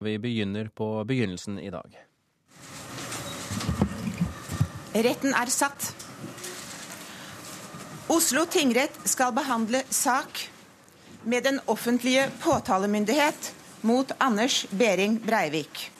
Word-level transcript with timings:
Vi 0.00 0.18
begynner 0.18 0.68
på 0.68 1.04
begynnelsen 1.04 1.58
i 1.58 1.70
dag. 1.70 1.96
Retten 4.94 5.34
er 5.34 5.50
satt. 5.50 5.88
Oslo 8.06 8.44
tingrett 8.46 8.94
skal 9.10 9.34
behandle 9.34 9.82
sak 9.90 10.44
med 11.26 11.42
den 11.42 11.58
offentlige 11.66 12.28
påtalemyndighet 12.40 13.50
mot 13.80 14.12
Anders 14.18 14.66
Behring 14.70 15.18
Breivik. 15.26 15.90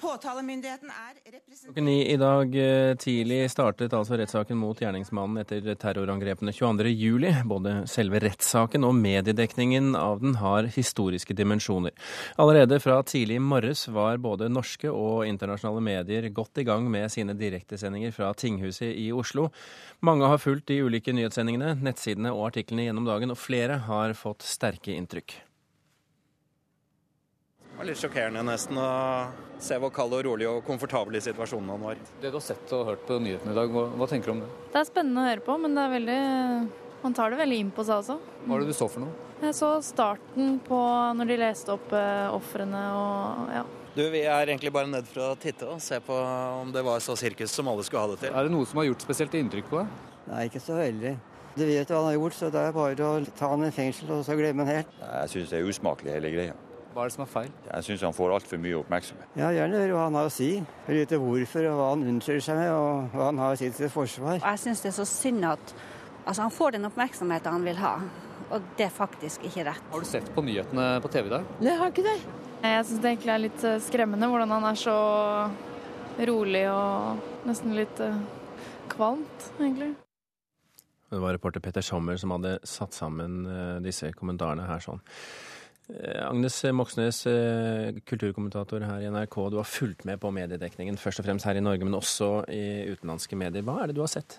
Påtalemyndigheten 0.00 0.88
er 0.88 1.40
Klokken 1.64 1.84
ni 1.84 2.12
i 2.12 2.16
dag 2.16 2.54
eh, 2.56 2.94
tidlig 2.96 3.50
startet 3.52 3.92
altså 3.92 4.16
rettssaken 4.16 4.56
mot 4.56 4.78
gjerningsmannen 4.80 5.42
etter 5.42 5.66
terrorangrepene 5.76 6.54
22.07. 6.56 7.42
Både 7.50 7.74
selve 7.90 8.22
rettssaken 8.24 8.86
og 8.88 8.94
mediedekningen 8.96 9.92
av 9.98 10.22
den 10.22 10.38
har 10.40 10.70
historiske 10.72 11.36
dimensjoner. 11.36 11.92
Allerede 12.40 12.80
fra 12.80 12.96
tidlig 13.04 13.36
i 13.36 13.44
morges 13.44 13.84
var 13.92 14.22
både 14.24 14.48
norske 14.48 14.88
og 14.88 15.26
internasjonale 15.28 15.84
medier 15.84 16.30
godt 16.32 16.62
i 16.62 16.66
gang 16.68 16.88
med 16.90 17.12
sine 17.12 17.36
direktesendinger 17.36 18.16
fra 18.16 18.32
tinghuset 18.32 18.94
i 18.94 19.10
Oslo. 19.12 19.50
Mange 20.00 20.32
har 20.32 20.40
fulgt 20.40 20.70
de 20.72 20.80
ulike 20.80 21.12
nyhetssendingene, 21.12 21.76
nettsidene 21.84 22.32
og 22.32 22.48
artiklene 22.48 22.88
gjennom 22.88 23.08
dagen, 23.08 23.36
og 23.36 23.40
flere 23.42 23.82
har 23.90 24.16
fått 24.16 24.48
sterke 24.48 24.96
inntrykk. 24.96 25.36
Det 27.80 27.86
var 27.86 27.94
litt 27.94 28.00
sjokkerende 28.02 28.40
nesten 28.44 28.76
å 28.76 28.88
se 29.64 29.76
hvor 29.80 29.88
kald 29.96 30.12
og 30.12 30.26
rolig 30.26 30.44
og 30.44 30.58
komfortabel 30.66 31.14
i 31.16 31.22
situasjonen 31.24 31.70
han 31.72 31.80
var. 31.80 32.02
Det 32.20 32.28
du 32.28 32.34
har 32.36 32.42
sett 32.44 32.74
og 32.76 32.82
hørt 32.90 33.06
på 33.08 33.16
nyhetene 33.24 33.54
i 33.54 33.56
dag, 33.56 33.72
hva, 33.72 33.86
hva, 33.96 34.08
tenker 34.10 34.28
du 34.28 34.32
om 34.34 34.42
det? 34.42 34.48
Det 34.74 34.82
er 34.82 34.84
spennende 34.84 35.22
å 35.22 35.30
høre 35.30 35.44
på, 35.46 35.56
men 35.62 35.78
det 35.78 35.86
er 35.86 35.94
veldig 35.94 36.18
man 37.00 37.16
tar 37.16 37.32
det 37.32 37.40
veldig 37.40 37.62
inn 37.64 37.72
på 37.72 37.86
seg 37.88 38.02
også. 38.02 38.18
Hva 38.44 38.58
er 38.58 38.66
det 38.66 38.74
du 38.74 38.76
så 38.76 38.90
for 38.92 39.06
noe? 39.06 39.24
Jeg 39.40 39.56
så 39.56 39.72
starten 39.80 40.60
på 40.68 40.82
når 41.16 41.32
de 41.32 41.40
leste 41.40 41.72
opp 41.72 41.96
uh, 41.96 42.28
ofrene 42.36 42.84
og 43.00 43.56
ja. 43.56 43.66
Du, 43.96 44.04
Vi 44.12 44.26
er 44.28 44.52
egentlig 44.52 44.76
bare 44.76 44.92
ned 44.98 45.08
for 45.08 45.30
å 45.30 45.40
titte 45.40 45.72
og 45.72 45.80
se 45.80 46.04
på 46.04 46.20
om 46.60 46.76
det 46.76 46.84
var 46.84 47.00
så 47.00 47.16
sirkus 47.16 47.56
som 47.56 47.72
alle 47.72 47.88
skulle 47.88 48.04
ha 48.04 48.12
det 48.12 48.26
til. 48.26 48.36
Er 48.36 48.44
det 48.44 48.58
noe 48.58 48.68
som 48.68 48.84
har 48.84 48.90
gjort 48.92 49.08
spesielt 49.08 49.40
inntrykk 49.40 49.72
på 49.72 49.80
deg? 49.80 50.00
Nei, 50.28 50.48
ikke 50.52 50.66
så 50.68 50.76
veldig. 50.84 51.16
Du 51.56 51.64
vet 51.64 51.88
hva 51.88 52.04
han 52.04 52.12
har 52.12 52.20
gjort, 52.20 52.42
så 52.44 52.52
det 52.52 52.60
er 52.60 52.76
bare 52.76 53.08
å 53.08 53.20
ta 53.40 53.54
han 53.56 53.70
i 53.72 53.72
fengsel 53.72 54.18
og 54.18 54.26
så 54.28 54.36
glemme 54.36 54.68
han 54.68 54.82
helt. 54.82 54.98
Jeg 55.00 55.38
syns 55.38 55.54
det 55.54 55.62
er 55.62 55.72
usmakelig 55.72 56.20
hele 56.20 56.36
greia. 56.36 56.64
Hva 56.90 57.04
er 57.04 57.10
det 57.10 57.14
som 57.14 57.22
er 57.22 57.28
feil? 57.30 57.50
Jeg 57.68 57.86
syns 57.86 58.02
han 58.02 58.14
får 58.16 58.32
altfor 58.34 58.58
mye 58.58 58.78
oppmerksomhet. 58.80 59.34
Ja, 59.38 59.52
Gjerne 59.54 59.78
høre 59.78 59.94
hva 59.94 60.06
han 60.08 60.16
har 60.18 60.26
å 60.26 60.32
si. 60.34 60.48
Vite 60.88 61.20
hvorfor 61.22 61.68
og 61.70 61.76
hva 61.78 61.86
han 61.92 62.02
unnskylder 62.10 62.42
seg 62.42 62.58
med, 62.58 62.70
og 62.74 63.14
hva 63.14 63.28
han 63.28 63.38
har 63.38 63.60
sitt 63.60 63.76
til 63.78 63.92
forsvar. 63.92 64.40
Jeg 64.40 64.62
syns 64.64 64.82
det 64.82 64.90
er 64.90 64.96
så 64.96 65.06
synd 65.06 65.46
at 65.52 65.74
altså, 66.24 66.40
han 66.42 66.54
får 66.54 66.74
den 66.74 66.88
oppmerksomheten 66.90 67.54
han 67.54 67.68
vil 67.68 67.78
ha, 67.78 67.92
og 68.50 68.66
det 68.78 68.88
er 68.88 68.94
faktisk 68.94 69.46
ikke 69.46 69.68
rett. 69.70 69.86
Har 69.92 70.02
du 70.02 70.08
sett 70.10 70.32
på 70.34 70.42
nyhetene 70.42 70.88
på 71.04 71.12
TV 71.14 71.30
i 71.30 71.34
dag? 71.36 71.52
Nei, 71.60 71.70
jeg 71.70 71.82
har 71.84 71.94
ikke 71.94 72.06
det. 72.08 72.16
Jeg 72.60 72.86
syns 72.88 73.04
det 73.04 73.12
egentlig 73.14 73.32
er 73.36 73.44
litt 73.46 73.62
eh, 73.64 73.78
skremmende 73.86 74.30
hvordan 74.32 74.54
han 74.56 74.66
er 74.72 74.80
så 74.80 74.96
rolig 76.26 76.64
og 76.68 77.46
nesten 77.48 77.76
litt 77.78 78.02
uh, 78.02 78.18
kvalmt, 78.90 79.46
egentlig. 79.60 79.94
Det 81.10 81.22
var 81.22 81.32
reporter 81.38 81.62
Petter 81.62 81.86
Sommer 81.86 82.18
som 82.20 82.34
hadde 82.34 82.58
satt 82.66 82.98
sammen 82.98 83.46
uh, 83.46 83.78
disse 83.82 84.10
kommentarene 84.18 84.66
her 84.68 84.82
sånn. 84.84 85.00
Agnes 86.24 86.58
Moxnes, 86.76 87.22
kulturkommentator 88.08 88.84
her 88.86 89.02
i 89.02 89.10
NRK. 89.10 89.36
Du 89.50 89.58
har 89.60 89.68
fulgt 89.68 90.04
med 90.08 90.20
på 90.22 90.30
mediedekningen, 90.34 90.98
først 91.00 91.22
og 91.22 91.26
fremst 91.26 91.48
her 91.48 91.58
i 91.58 91.64
Norge, 91.64 91.86
men 91.86 91.98
også 91.98 92.30
i 92.52 92.92
utenlandske 92.92 93.38
medier. 93.38 93.64
Hva 93.66 93.82
er 93.82 93.90
det 93.90 93.98
du 93.98 94.04
har 94.04 94.12
sett? 94.12 94.38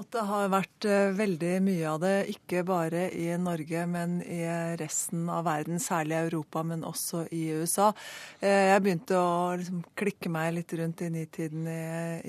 At 0.00 0.08
det 0.14 0.22
har 0.24 0.46
vært 0.48 0.84
veldig 1.12 1.48
mye 1.60 1.88
av 1.90 1.98
det, 2.00 2.14
ikke 2.32 2.62
bare 2.64 3.02
i 3.12 3.26
Norge, 3.36 3.82
men 3.84 4.14
i 4.24 4.38
resten 4.80 5.26
av 5.28 5.44
verden, 5.44 5.76
særlig 5.82 6.14
i 6.16 6.20
Europa, 6.30 6.62
men 6.64 6.86
også 6.88 7.26
i 7.36 7.42
USA. 7.60 7.90
Jeg 8.40 8.80
begynte 8.80 9.18
å 9.20 9.58
liksom 9.60 9.82
klikke 10.00 10.32
meg 10.32 10.54
litt 10.56 10.72
rundt 10.80 11.02
i 11.04 11.10
nitiden 11.12 11.68
i, 11.68 11.82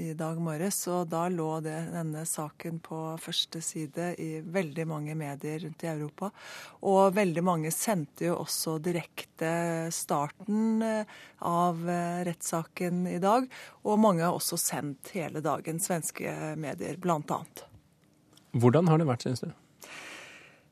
i 0.03 0.17
dag 0.19 0.41
morges, 0.43 0.81
og 0.91 1.13
da 1.13 1.23
lå 1.31 1.47
det, 1.63 1.77
denne 1.93 2.25
saken 2.27 2.81
på 2.83 2.99
første 3.23 3.63
side 3.63 4.09
i 4.19 4.29
veldig 4.43 4.87
mange 4.91 5.15
medier 5.15 5.63
rundt 5.63 5.87
i 5.87 5.93
Europa. 5.93 6.33
Og 6.91 7.15
veldig 7.15 7.45
mange 7.53 7.71
sendte 7.71 8.27
jo 8.27 8.35
også 8.43 8.81
direkte 8.83 9.53
starten 9.95 10.83
av 11.39 11.87
rettssaken 12.27 13.05
i 13.15 13.17
dag, 13.23 13.47
og 13.87 14.05
mange 14.09 14.27
har 14.27 14.35
også 14.35 14.59
sendt 14.59 15.15
hele 15.15 15.39
dagen, 15.39 15.79
svenske 15.79 16.35
medier 16.59 16.99
blant 16.99 17.31
annet. 17.31 17.60
Hvordan 18.51 18.87
har 18.87 18.97
det 18.99 19.07
vært, 19.07 19.21
synes 19.27 19.43
du? 19.45 19.51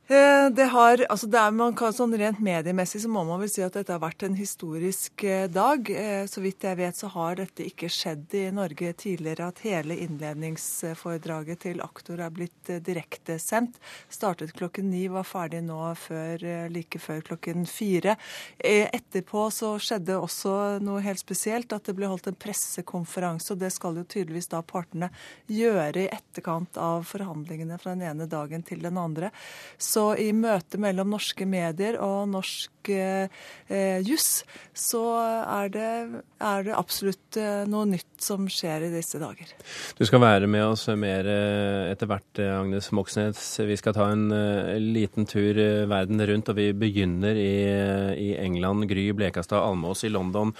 Det 0.09 0.65
har, 0.65 1.05
altså 1.13 1.27
er, 1.37 1.51
man 1.53 1.75
kan, 1.77 1.93
sånn 1.93 2.15
Rent 2.17 2.39
mediemessig 2.41 3.03
så 3.03 3.09
må 3.13 3.21
man 3.27 3.43
vel 3.43 3.49
si 3.53 3.61
at 3.61 3.75
dette 3.77 3.93
har 3.93 4.01
vært 4.01 4.23
en 4.25 4.33
historisk 4.33 5.21
dag. 5.53 5.91
Så 6.25 6.41
vidt 6.41 6.65
jeg 6.65 6.79
vet 6.79 6.97
så 6.97 7.11
har 7.13 7.35
dette 7.37 7.61
ikke 7.61 7.85
skjedd 7.93 8.33
i 8.33 8.41
Norge 8.49 8.89
tidligere, 8.97 9.51
at 9.51 9.61
hele 9.61 9.93
innledningsforedraget 10.01 11.61
til 11.67 11.83
aktor 11.85 12.23
er 12.25 12.33
blitt 12.33 12.71
direktesendt. 12.87 13.77
Startet 14.09 14.55
klokken 14.57 14.89
ni, 14.89 15.03
var 15.13 15.27
ferdig 15.29 15.61
nå 15.67 15.77
før, 16.01 16.47
like 16.73 16.97
før 17.03 17.21
klokken 17.29 17.69
fire. 17.69 18.17
Etterpå 18.57 19.45
så 19.53 19.75
skjedde 19.77 20.17
også 20.17 20.55
noe 20.81 21.05
helt 21.05 21.21
spesielt, 21.21 21.69
at 21.69 21.85
det 21.85 21.93
ble 21.99 22.09
holdt 22.09 22.31
en 22.33 22.41
pressekonferanse. 22.47 23.53
Og 23.53 23.61
det 23.61 23.69
skal 23.77 24.01
jo 24.01 24.07
tydeligvis 24.09 24.49
da 24.55 24.65
partene 24.65 25.13
gjøre 25.45 26.07
i 26.07 26.09
etterkant 26.17 26.81
av 26.81 27.05
forhandlingene 27.13 27.77
fra 27.77 27.93
den 27.93 28.09
ene 28.09 28.25
dagen 28.25 28.65
til 28.65 28.81
den 28.81 28.97
andre. 28.97 29.29
Så 29.77 29.98
så 29.99 30.13
i 30.15 30.31
møte 30.35 30.79
mellom 30.79 31.11
norske 31.11 31.45
medier 31.49 31.97
og 32.03 32.29
norsk 32.31 32.91
eh, 32.93 33.99
juss, 34.05 34.45
så 34.71 35.03
er 35.43 35.71
det, 35.73 35.89
er 36.39 36.65
det, 36.67 36.75
absolutt 36.77 37.39
noe 37.69 37.87
nytt 37.89 38.23
som 38.23 38.47
skjer 38.51 38.87
i 38.87 38.91
disse 38.93 39.19
dager. 39.19 39.51
Du 39.99 40.05
skal 40.07 40.23
være 40.23 40.47
med 40.51 40.63
oss 40.69 40.87
mer 40.99 41.27
etter 41.27 42.09
hvert, 42.09 42.41
Agnes 42.41 42.89
Moxnes. 42.95 43.43
Vi 43.67 43.77
skal 43.79 43.95
ta 43.97 44.09
en 44.13 44.27
liten 44.95 45.27
tur 45.29 45.59
verden 45.91 46.23
rundt, 46.31 46.51
og 46.51 46.59
vi 46.59 46.71
begynner 46.73 47.37
i, 47.37 47.53
i 48.15 48.29
England. 48.39 48.87
Gry 48.89 49.09
Blekastad 49.15 49.61
Almås 49.61 50.05
i 50.07 50.13
London. 50.13 50.55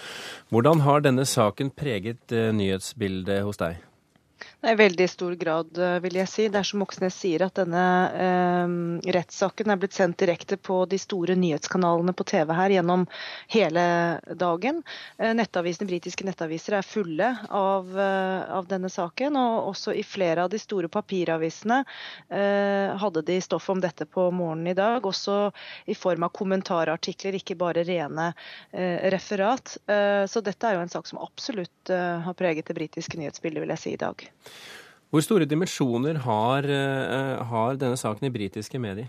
Hvordan 0.52 0.84
har 0.86 1.06
denne 1.06 1.26
saken 1.28 1.72
preget 1.76 2.36
nyhetsbildet 2.56 3.44
hos 3.46 3.60
deg? 3.62 3.80
I 4.62 4.74
veldig 4.76 5.06
stor 5.08 5.32
grad, 5.40 5.78
vil 6.04 6.16
jeg 6.18 6.28
si. 6.28 6.44
Det 6.52 6.58
er 6.60 6.66
som 6.68 6.82
Moxnes 6.82 7.14
sier, 7.16 7.40
at 7.46 7.56
denne 7.56 7.84
eh, 8.12 8.72
rettssaken 9.16 9.72
er 9.72 9.78
blitt 9.80 9.96
sendt 9.96 10.18
direkte 10.20 10.58
på 10.60 10.82
de 10.90 10.98
store 11.00 11.32
nyhetskanalene 11.40 12.12
på 12.12 12.26
TV 12.28 12.52
her 12.58 12.74
gjennom 12.74 13.06
hele 13.54 13.84
dagen. 14.36 14.82
Eh, 15.16 15.32
nettavisene, 15.38 15.88
Britiske 15.88 16.26
nettaviser 16.28 16.76
er 16.76 16.84
fulle 16.84 17.30
av, 17.48 17.88
eh, 17.96 18.52
av, 18.58 18.68
denne 18.68 18.90
saken. 18.92 19.38
Og 19.40 19.70
også 19.70 19.94
i 19.96 20.04
flere 20.04 20.44
av 20.44 20.52
de 20.52 20.60
store 20.60 20.92
papiravisene 20.92 21.80
hadde 23.00 23.22
de 23.26 23.38
stoff 23.42 23.68
om 23.72 23.80
dette 23.80 24.04
på 24.04 24.26
morgenen 24.34 24.74
i 24.74 24.76
dag. 24.76 25.06
Også 25.08 25.38
i 25.88 25.96
form 25.96 26.26
av 26.28 26.34
kommentarartikler, 26.36 27.38
ikke 27.38 27.56
bare 27.58 27.84
rene 27.86 28.30
referat. 29.12 29.78
så 30.30 30.42
dette 30.44 30.68
er 30.68 30.76
jo 30.76 30.84
en 30.84 30.92
sak 30.92 31.08
som 31.08 31.22
absolutt 31.22 31.90
har 31.90 32.36
preget 32.38 32.68
det 32.68 32.76
britiske 32.76 33.18
nyhetsbildet, 33.18 33.64
vil 33.64 33.74
jeg 33.74 33.82
si, 33.82 33.94
i 33.96 34.00
dag. 34.00 34.28
Hvor 35.10 35.24
store 35.26 35.48
dimensjoner 35.48 36.20
har, 36.22 36.66
har 37.50 37.78
denne 37.80 37.98
saken 37.98 38.28
i 38.28 38.30
britiske 38.34 38.78
medier? 38.78 39.08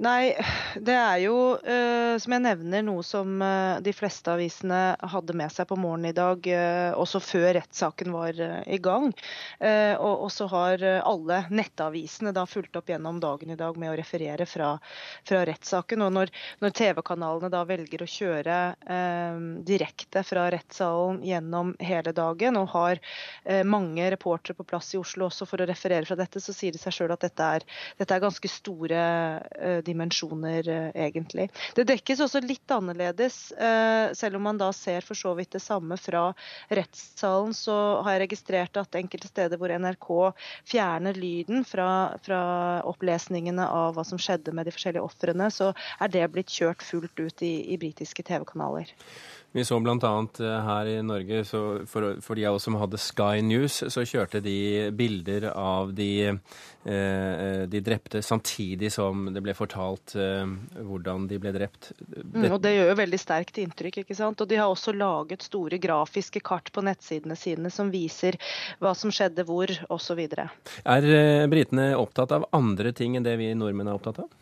Nei, 0.00 0.32
det 0.80 0.94
er 0.96 1.18
jo, 1.20 1.34
uh, 1.60 2.16
som 2.16 2.32
jeg 2.32 2.42
nevner, 2.46 2.80
noe 2.86 3.02
som 3.04 3.34
uh, 3.44 3.76
de 3.84 3.92
fleste 3.92 4.32
avisene 4.32 4.94
hadde 4.96 5.34
med 5.36 5.52
seg 5.52 5.68
på 5.68 5.76
morgenen 5.76 6.08
i 6.08 6.16
dag, 6.16 6.46
uh, 6.48 6.96
også 6.96 7.20
før 7.20 7.50
rettssaken 7.58 8.08
var 8.14 8.40
i 8.64 8.78
gang. 8.80 9.12
og 10.02 10.30
så 10.32 10.46
har 10.50 10.82
alle 11.04 11.38
nettavisene 11.52 12.32
da 12.34 12.44
fulgt 12.48 12.76
opp 12.78 12.88
gjennom 12.88 13.20
dagen 13.20 13.52
i 13.52 13.56
dag 13.58 13.76
med 13.78 13.92
å 13.92 13.96
referere 13.98 14.46
fra, 14.48 14.70
fra 15.28 15.42
rettssaken. 15.46 16.02
Og 16.06 16.12
når, 16.16 16.32
når 16.64 16.74
TV-kanalene 16.78 17.50
da 17.52 17.62
velger 17.68 18.02
å 18.02 18.08
kjøre 18.08 18.56
direkte 19.68 20.22
fra 20.26 20.48
rettssalen 20.52 21.20
gjennom 21.26 21.74
hele 21.80 22.14
dagen, 22.16 22.58
og 22.58 22.72
har 22.74 23.02
mange 23.68 24.08
reportere 24.14 24.56
på 24.58 24.66
plass 24.68 24.92
i 24.96 25.00
Oslo 25.00 25.28
også 25.28 25.46
for 25.48 25.62
å 25.62 25.68
referere 25.68 26.08
fra 26.08 26.18
dette, 26.18 26.42
så 26.42 26.54
sier 26.56 26.74
det 26.74 26.82
seg 26.82 26.96
sjøl 26.96 27.14
at 27.14 27.26
dette 27.26 27.50
er, 27.58 27.66
dette 28.00 28.16
er 28.16 28.24
ganske 28.24 28.52
store 28.52 29.06
dimensjoner, 29.86 30.68
egentlig. 30.94 31.48
Det 31.76 31.86
dekkes 31.88 32.22
også 32.24 32.42
litt 32.44 32.74
annerledes, 32.74 33.38
selv 34.18 34.38
om 34.38 34.46
man 34.48 34.60
da 34.60 34.70
ser 34.76 35.04
for 35.06 35.18
så 35.18 35.34
vidt 35.38 35.54
det 35.56 35.62
samme 35.64 35.98
fra 36.00 36.28
rettssalen. 36.72 37.54
Så 37.56 37.74
har 38.02 38.16
jeg 38.16 38.24
registrert 38.26 38.80
at 38.80 38.98
enkelte 38.98 39.30
steder 39.30 39.60
hvor 39.60 39.72
NRK 39.74 40.08
fjerner 40.68 41.18
lyden 41.18 41.66
fra, 41.68 41.88
fra 42.24 42.42
opplesningene 42.88 43.66
av 43.66 43.96
hva 43.96 44.06
som 44.06 44.20
skjedde 44.20 44.54
med 44.56 44.68
de 44.68 44.74
forskjellige 44.74 45.04
ofrene, 45.04 45.50
så 45.52 45.72
er 46.00 46.12
det 46.12 46.26
blitt 46.32 46.52
kjørt 46.52 46.84
fullt 46.84 47.18
ut 47.20 47.44
i, 47.46 47.54
i 47.74 47.78
britiske 47.80 48.24
TV-kanaler. 48.26 48.90
Vi 49.52 49.64
så 49.64 49.76
bl.a. 49.80 50.12
her 50.66 50.88
i 50.88 51.02
Norge, 51.04 51.42
for, 51.44 51.84
for, 52.24 52.34
de 52.34 52.46
av 52.48 52.56
oss 52.56 52.64
som 52.64 52.78
hadde 52.80 53.00
Sky 53.00 53.42
News, 53.44 53.82
så 53.92 54.04
kjørte 54.08 54.40
de 54.40 54.88
bilder 54.96 55.50
av 55.52 55.92
de, 55.92 56.08
eh, 56.88 57.64
de 57.68 57.82
drepte 57.84 58.22
samtidig 58.24 58.88
som 58.94 59.26
det 59.34 59.42
ble 59.44 59.52
fortalt 59.56 60.14
eh, 60.16 60.48
hvordan 60.88 61.28
de 61.28 61.40
ble 61.42 61.52
drept. 61.52 61.90
Mm, 62.00 62.48
og 62.48 62.62
Det 62.64 62.72
gjør 62.78 62.94
jo 62.94 62.98
veldig 63.02 63.20
sterkt 63.20 63.60
inntrykk. 63.60 64.00
ikke 64.06 64.16
sant? 64.16 64.40
Og 64.40 64.48
De 64.48 64.56
har 64.56 64.72
også 64.72 64.96
laget 64.96 65.44
store 65.44 65.76
grafiske 65.82 66.40
kart 66.40 66.72
på 66.72 66.84
nettsidene 66.88 67.36
sine 67.36 67.68
som 67.68 67.92
viser 67.92 68.40
hva 68.80 68.96
som 68.96 69.12
skjedde 69.12 69.44
hvor, 69.44 69.68
osv. 69.92 70.24
Er 70.24 71.12
britene 71.52 71.92
opptatt 72.00 72.32
av 72.32 72.48
andre 72.56 72.96
ting 72.96 73.20
enn 73.20 73.28
det 73.28 73.36
vi 73.36 73.52
nordmenn 73.52 73.92
er 73.92 74.00
opptatt 74.00 74.24
av? 74.24 74.32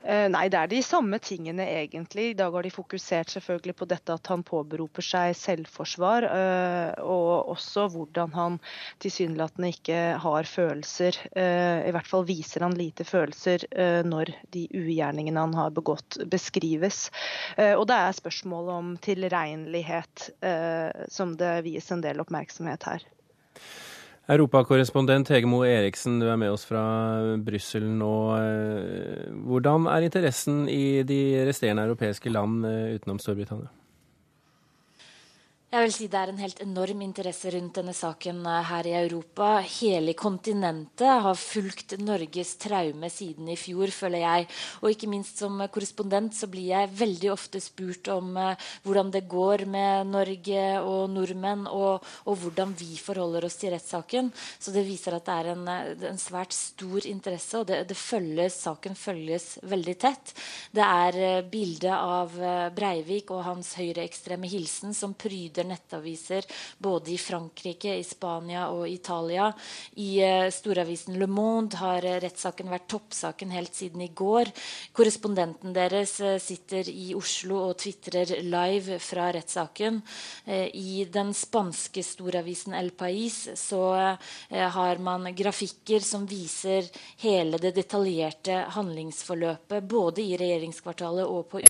Eh, 0.00 0.26
nei, 0.32 0.46
det 0.48 0.56
er 0.56 0.68
de 0.70 0.78
samme 0.80 1.18
tingene 1.20 1.66
egentlig. 1.68 2.30
I 2.30 2.36
dag 2.38 2.54
har 2.54 2.64
de 2.64 2.72
fokusert 2.72 3.34
selvfølgelig 3.34 3.74
på 3.76 3.88
dette 3.90 4.14
at 4.16 4.30
han 4.32 4.44
påberoper 4.46 5.04
seg 5.04 5.34
selvforsvar, 5.36 6.24
eh, 6.24 7.02
og 7.04 7.50
også 7.52 7.84
hvordan 7.92 8.32
han 8.32 8.56
tilsynelatende 9.04 9.72
ikke 9.74 9.98
har 10.24 10.48
følelser. 10.48 11.20
Eh, 11.36 11.84
I 11.90 11.92
hvert 11.92 12.08
fall 12.08 12.24
viser 12.28 12.64
han 12.64 12.78
lite 12.78 13.04
følelser 13.04 13.66
når 14.06 14.32
de 14.54 14.64
ugjerningene 14.76 15.40
han 15.40 15.54
har 15.56 15.72
begått, 15.74 16.16
beskrives. 16.30 17.08
Og 17.58 17.84
det 17.88 17.96
er 17.96 18.16
spørsmålet 18.16 18.72
om 18.74 18.90
tilregnelighet 19.02 20.26
som 21.12 21.34
det 21.40 21.52
vies 21.66 21.90
en 21.92 22.02
del 22.04 22.22
oppmerksomhet 22.22 22.86
her. 22.88 23.04
Europakorrespondent 24.28 25.30
Hege 25.32 25.48
Moe 25.48 25.66
Eriksen, 25.66 26.20
du 26.20 26.28
er 26.30 26.38
med 26.38 26.52
oss 26.52 26.66
fra 26.68 26.82
Brussel 27.42 27.88
nå. 27.88 28.14
Hvordan 29.48 29.88
er 29.90 30.06
interessen 30.06 30.66
i 30.70 31.02
de 31.06 31.20
resterende 31.48 31.88
europeiske 31.88 32.30
land 32.30 32.66
eh, 32.68 32.96
utenom 32.98 33.18
Storbritannia? 33.22 33.72
Jeg 35.70 35.84
vil 35.86 35.92
si 35.94 36.06
Det 36.10 36.18
er 36.18 36.30
en 36.32 36.40
helt 36.42 36.60
enorm 36.64 37.02
interesse 37.04 37.50
rundt 37.54 37.76
denne 37.78 37.92
saken 37.94 38.40
eh, 38.42 38.64
her 38.66 38.86
i 38.90 38.94
Europa. 39.04 39.60
Hele 39.62 40.16
kontinentet 40.18 41.22
har 41.22 41.36
fulgt 41.38 41.92
Norges 42.02 42.56
traume 42.58 43.06
siden 43.06 43.52
i 43.52 43.54
fjor, 43.54 43.92
føler 43.94 44.24
jeg. 44.24 44.48
Og 44.82 44.90
ikke 44.90 45.06
minst 45.12 45.38
som 45.38 45.62
korrespondent 45.70 46.34
så 46.34 46.48
blir 46.50 46.72
jeg 46.72 46.90
veldig 46.98 47.30
ofte 47.30 47.62
spurt 47.62 48.10
om 48.10 48.32
uh, 48.34 48.56
hvordan 48.82 49.12
det 49.14 49.22
går 49.30 49.62
med 49.70 50.10
Norge 50.10 50.64
og 50.82 51.04
nordmenn, 51.14 51.62
og, 51.70 52.02
og, 52.24 52.34
hvordan 52.42 52.74
vi 52.74 52.98
forholder 52.98 53.46
oss 53.46 53.60
til 53.62 53.70
rettssaken. 53.70 54.32
Så 54.58 54.74
det 54.74 54.82
viser 54.88 55.20
at 55.20 55.30
det 55.30 55.38
er 55.38 55.52
en, 55.52 55.64
eh, 55.70 56.04
en 56.10 56.18
svært 56.18 56.56
stor 56.56 57.06
interesse, 57.06 57.62
og 57.62 57.70
det, 57.70 57.84
det 57.92 58.00
følges, 58.00 58.58
saken 58.66 58.98
følges 58.98 59.48
veldig 59.62 59.96
tett. 60.02 60.34
Det 60.74 60.82
er 60.82 61.20
bildet 61.46 61.58
bilde 61.60 61.94
av 61.94 62.32
Breivik 62.74 63.30
og 63.30 63.44
hans 63.44 63.74
høyreekstreme 63.76 64.48
hilsen 64.50 64.94
som 64.96 65.12
pryder 65.14 65.59
leder 65.60 65.68
nettaviser 65.68 66.44
både 66.78 67.12
i 67.12 67.18
Frankrike, 67.18 67.94
i 67.98 68.04
Spania 68.04 68.68
og 68.70 68.88
Italia. 68.88 69.52
I 69.96 70.22
uh, 70.24 70.50
storavisen 70.50 71.18
Le 71.18 71.26
Monde 71.26 71.76
har 71.76 72.04
uh, 72.04 72.18
rettssaken 72.20 72.70
vært 72.70 72.88
toppsaken 72.88 73.50
helt 73.50 73.74
siden 73.74 74.00
i 74.02 74.10
går. 74.14 74.50
Korrespondenten 74.92 75.74
deres 75.76 76.18
uh, 76.20 76.38
sitter 76.40 76.88
i 76.88 77.14
Oslo 77.14 77.60
og 77.68 77.78
tvitrer 77.80 78.40
live 78.42 78.98
fra 79.00 79.30
rettssaken. 79.34 80.00
I 80.50 81.04
den 81.12 81.32
spanske 81.34 82.02
storavisen 82.04 82.74
El 82.74 82.90
Pais 82.96 83.36
så 83.58 83.82
har 84.50 85.00
man 85.02 85.28
grafikker 85.36 86.02
som 86.04 86.26
viser 86.28 86.86
hele 87.22 87.58
det 87.60 87.74
detaljerte 87.76 88.62
handlingsforløpet 88.76 89.88
både 89.90 90.24
i 90.24 90.38
regjeringskvartalet 90.40 91.28
og 91.28 91.48
på 91.52 91.62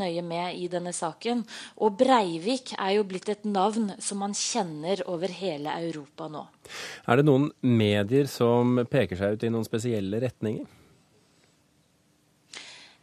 nøye 0.00 0.22
med 0.26 0.58
i 0.58 0.68
denne 0.70 0.92
saken. 0.94 1.44
Og 1.82 1.98
Breivik 1.98 2.74
er 2.78 2.96
jo 2.96 3.06
blitt 3.08 3.28
et 3.32 3.44
navn 3.46 3.92
som 4.02 4.22
man 4.24 4.34
kjenner 4.36 5.04
over 5.10 5.30
hele 5.30 5.74
Europa 5.86 6.28
nå. 6.32 6.46
Er 7.06 7.20
det 7.20 7.26
noen 7.28 7.50
medier 7.62 8.30
som 8.30 8.80
peker 8.90 9.20
seg 9.20 9.36
ut 9.36 9.46
i 9.46 9.52
noen 9.52 9.66
spesielle 9.66 10.22
retninger? 10.24 10.66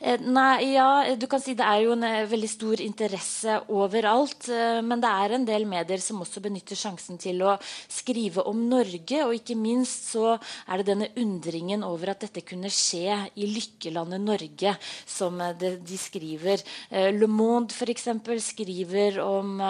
Eh, 0.02 0.18
nei, 0.18 0.74
ja, 0.74 1.14
du 1.14 1.28
kan 1.30 1.42
si 1.42 1.54
Det 1.54 1.62
er 1.62 1.84
jo 1.84 1.92
en 1.94 2.04
eh, 2.08 2.24
veldig 2.26 2.48
stor 2.50 2.82
interesse 2.82 3.58
overalt. 3.70 4.48
Eh, 4.50 4.80
men 4.82 5.02
det 5.04 5.12
er 5.14 5.36
en 5.36 5.44
del 5.46 5.68
medier 5.70 6.02
som 6.02 6.24
også 6.24 6.42
benytter 6.42 6.80
sjansen 6.80 7.20
til 7.22 7.44
å 7.46 7.54
skrive 7.62 8.42
om 8.50 8.64
Norge. 8.70 9.20
Og 9.28 9.36
ikke 9.38 9.58
minst 9.60 10.10
så 10.16 10.34
er 10.66 10.82
det 10.82 10.88
denne 10.90 11.12
undringen 11.22 11.86
over 11.86 12.16
at 12.16 12.26
dette 12.26 12.42
kunne 12.42 12.72
skje 12.74 13.20
i 13.38 13.50
lykkelandet 13.52 14.26
Norge, 14.26 14.74
som 15.06 15.38
det, 15.60 15.76
de 15.86 16.00
skriver. 16.02 16.66
Le 17.14 17.30
Monde 17.30 17.76
f.eks. 17.76 18.08
skriver 18.42 19.20
om 19.22 19.62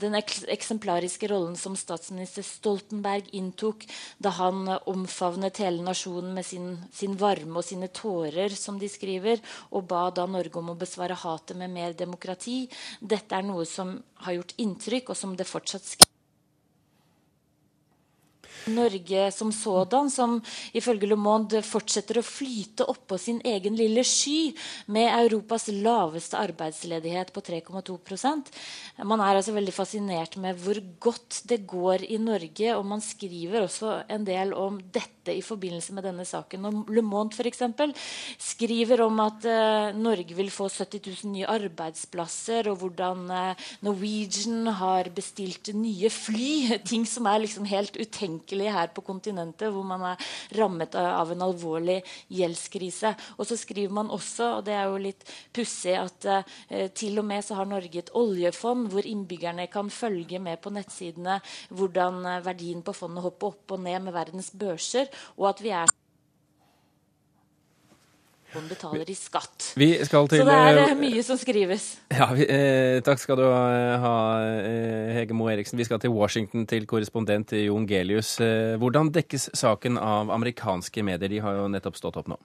den 0.00 0.16
eksemplariske 0.18 1.30
rollen 1.30 1.56
som 1.58 1.76
statsminister 1.78 2.44
Stoltenberg 2.44 3.30
inntok 3.36 3.86
da 4.20 4.34
han 4.36 4.68
omfavnet 4.90 5.62
hele 5.64 5.84
nasjonen 5.86 6.34
med 6.36 6.46
sin, 6.46 6.74
sin 6.92 7.16
varme 7.20 7.60
og 7.60 7.66
sine 7.66 7.88
tårer, 7.94 8.52
som 8.54 8.78
de 8.80 8.89
skriver, 8.90 9.40
og 9.70 9.88
ba 9.90 10.08
da 10.14 10.26
Norge 10.26 10.58
om 10.60 10.74
å 10.74 10.78
besvare 10.78 11.18
hatet 11.22 11.58
med 11.58 11.72
mer 11.72 11.96
demokrati. 11.96 12.64
Dette 13.00 13.38
er 13.38 13.46
noe 13.46 13.66
som 13.68 13.96
har 14.26 14.38
gjort 14.40 14.56
inntrykk, 14.60 15.12
og 15.14 15.20
som 15.22 15.36
det 15.38 15.48
fortsatt 15.48 15.86
skrives 15.86 16.09
Norge 18.68 19.30
som 19.32 19.52
sådan, 19.54 20.10
som 20.10 20.38
ifølge 20.76 21.08
Le 21.08 21.16
Monde 21.16 21.62
fortsetter 21.64 22.20
å 22.20 22.26
flyte 22.26 22.86
oppå 22.90 23.18
sin 23.20 23.40
egen 23.46 23.76
lille 23.78 24.04
sky 24.06 24.52
med 24.92 25.08
Europas 25.24 25.68
laveste 25.72 26.38
arbeidsledighet 26.40 27.32
på 27.34 27.42
3,2% 27.46 28.50
Man 29.04 29.22
er 29.24 29.38
altså 29.38 29.54
veldig 29.56 29.72
fascinert 29.74 30.36
med 30.40 30.58
hvor 30.60 30.78
godt 31.00 31.42
det 31.48 31.62
går 31.68 32.04
i 32.10 32.18
Norge, 32.20 32.74
og 32.76 32.84
man 32.86 33.00
skriver 33.04 33.64
også 33.64 34.02
en 34.12 34.26
del 34.26 34.52
om 34.56 34.78
dette 34.92 35.32
i 35.32 35.44
forbindelse 35.44 35.94
med 35.96 36.04
denne 36.08 36.26
saken. 36.28 36.66
Og 36.68 36.90
Le 36.92 37.04
Monde 37.04 37.36
for 37.36 37.48
eksempel, 37.48 37.94
skriver 38.40 39.04
om 39.04 39.20
at 39.24 39.46
uh, 39.48 39.96
Norge 39.96 40.36
vil 40.36 40.50
få 40.52 40.68
70 40.68 41.00
000 41.24 41.32
nye 41.34 41.48
arbeidsplasser, 41.50 42.68
og 42.70 42.80
hvordan 42.82 43.24
uh, 43.30 43.68
Norwegian 43.86 44.68
har 44.80 45.10
bestilt 45.14 45.72
nye 45.76 46.10
fly. 46.12 46.52
Ting 46.90 47.06
som 47.08 47.28
er 47.30 47.44
liksom 47.44 47.68
helt 47.70 47.96
utenkelige 48.50 48.72
her 48.72 48.88
på 48.94 49.02
kontinentet, 49.02 49.70
hvor 49.72 49.84
man 49.84 50.02
er 50.12 50.16
rammet 50.58 50.94
av 50.94 51.30
en 51.30 51.42
alvorlig 51.42 52.02
gjeldskrise. 52.28 53.14
Og 53.38 53.46
så 53.46 53.56
skriver 53.56 53.92
man 53.92 54.10
også, 54.10 54.58
og 54.58 54.64
det 54.66 54.74
er 54.74 54.88
jo 54.88 54.98
litt 54.98 55.24
pussig, 55.52 55.94
at 55.94 56.26
eh, 56.68 56.90
til 56.94 57.18
og 57.18 57.24
med 57.24 57.44
så 57.44 57.54
har 57.54 57.66
Norge 57.66 57.98
et 57.98 58.10
oljefond 58.14 58.90
hvor 58.90 59.06
innbyggerne 59.06 59.68
kan 59.70 59.90
følge 59.90 60.40
med 60.40 60.60
på 60.60 60.70
nettsidene 60.70 61.40
hvordan 61.70 62.22
verdien 62.44 62.82
på 62.82 62.92
fondet 62.92 63.22
hopper 63.24 63.52
opp 63.54 63.76
og 63.76 63.82
ned 63.84 64.02
med 64.04 64.14
verdens 64.14 64.50
børser 64.50 65.08
og 65.36 65.50
at 65.50 65.62
vi 65.62 65.70
er 65.74 65.90
betaler 68.70 69.10
i 69.10 69.14
skatt. 69.14 69.72
Til, 69.74 70.06
så 70.06 70.22
det 70.28 70.54
er 70.54 70.80
eh, 70.82 70.94
mye 70.98 71.22
som 71.26 71.38
skrives. 71.40 71.86
Ja, 72.12 72.30
vi, 72.34 72.46
eh, 72.50 72.98
takk 73.06 73.22
skal 73.22 73.38
du 73.40 73.44
ha, 73.46 74.14
eh, 74.42 75.12
Hege 75.18 75.36
Moe 75.36 75.52
Eriksen. 75.54 75.78
Vi 75.78 75.86
skal 75.86 76.00
til 76.02 76.14
Washington 76.14 76.66
til 76.70 76.86
korrespondent 76.90 77.54
Jon 77.56 77.86
Gelius. 77.90 78.36
Eh, 78.42 78.76
hvordan 78.80 79.12
dekkes 79.14 79.50
saken 79.58 80.00
av 80.00 80.32
amerikanske 80.34 81.04
medier? 81.06 81.30
De 81.30 81.42
har 81.44 81.60
jo 81.60 81.68
nettopp 81.70 82.00
stått 82.00 82.18
opp 82.20 82.32
nå. 82.32 82.40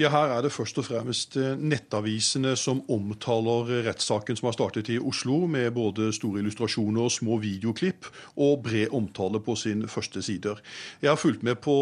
Ja, 0.00 0.08
Her 0.08 0.30
er 0.32 0.40
det 0.40 0.54
først 0.54 0.78
og 0.80 0.86
fremst 0.86 1.34
eh, 1.36 1.58
nettavisene 1.60 2.54
som 2.56 2.78
omtaler 2.88 3.82
rettssaken 3.84 4.38
som 4.38 4.46
har 4.48 4.54
startet 4.56 4.88
i 4.88 4.94
Oslo, 4.96 5.42
med 5.44 5.74
både 5.76 6.06
store 6.16 6.40
illustrasjoner 6.40 7.04
og 7.04 7.12
små 7.12 7.36
videoklipp, 7.42 8.08
og 8.40 8.62
bred 8.64 8.94
omtale 8.96 9.42
på 9.44 9.58
sin 9.60 9.82
første 9.92 10.22
sider. 10.24 10.62
Jeg 11.02 11.10
har 11.10 11.20
fulgt 11.20 11.44
med 11.44 11.60
på 11.60 11.74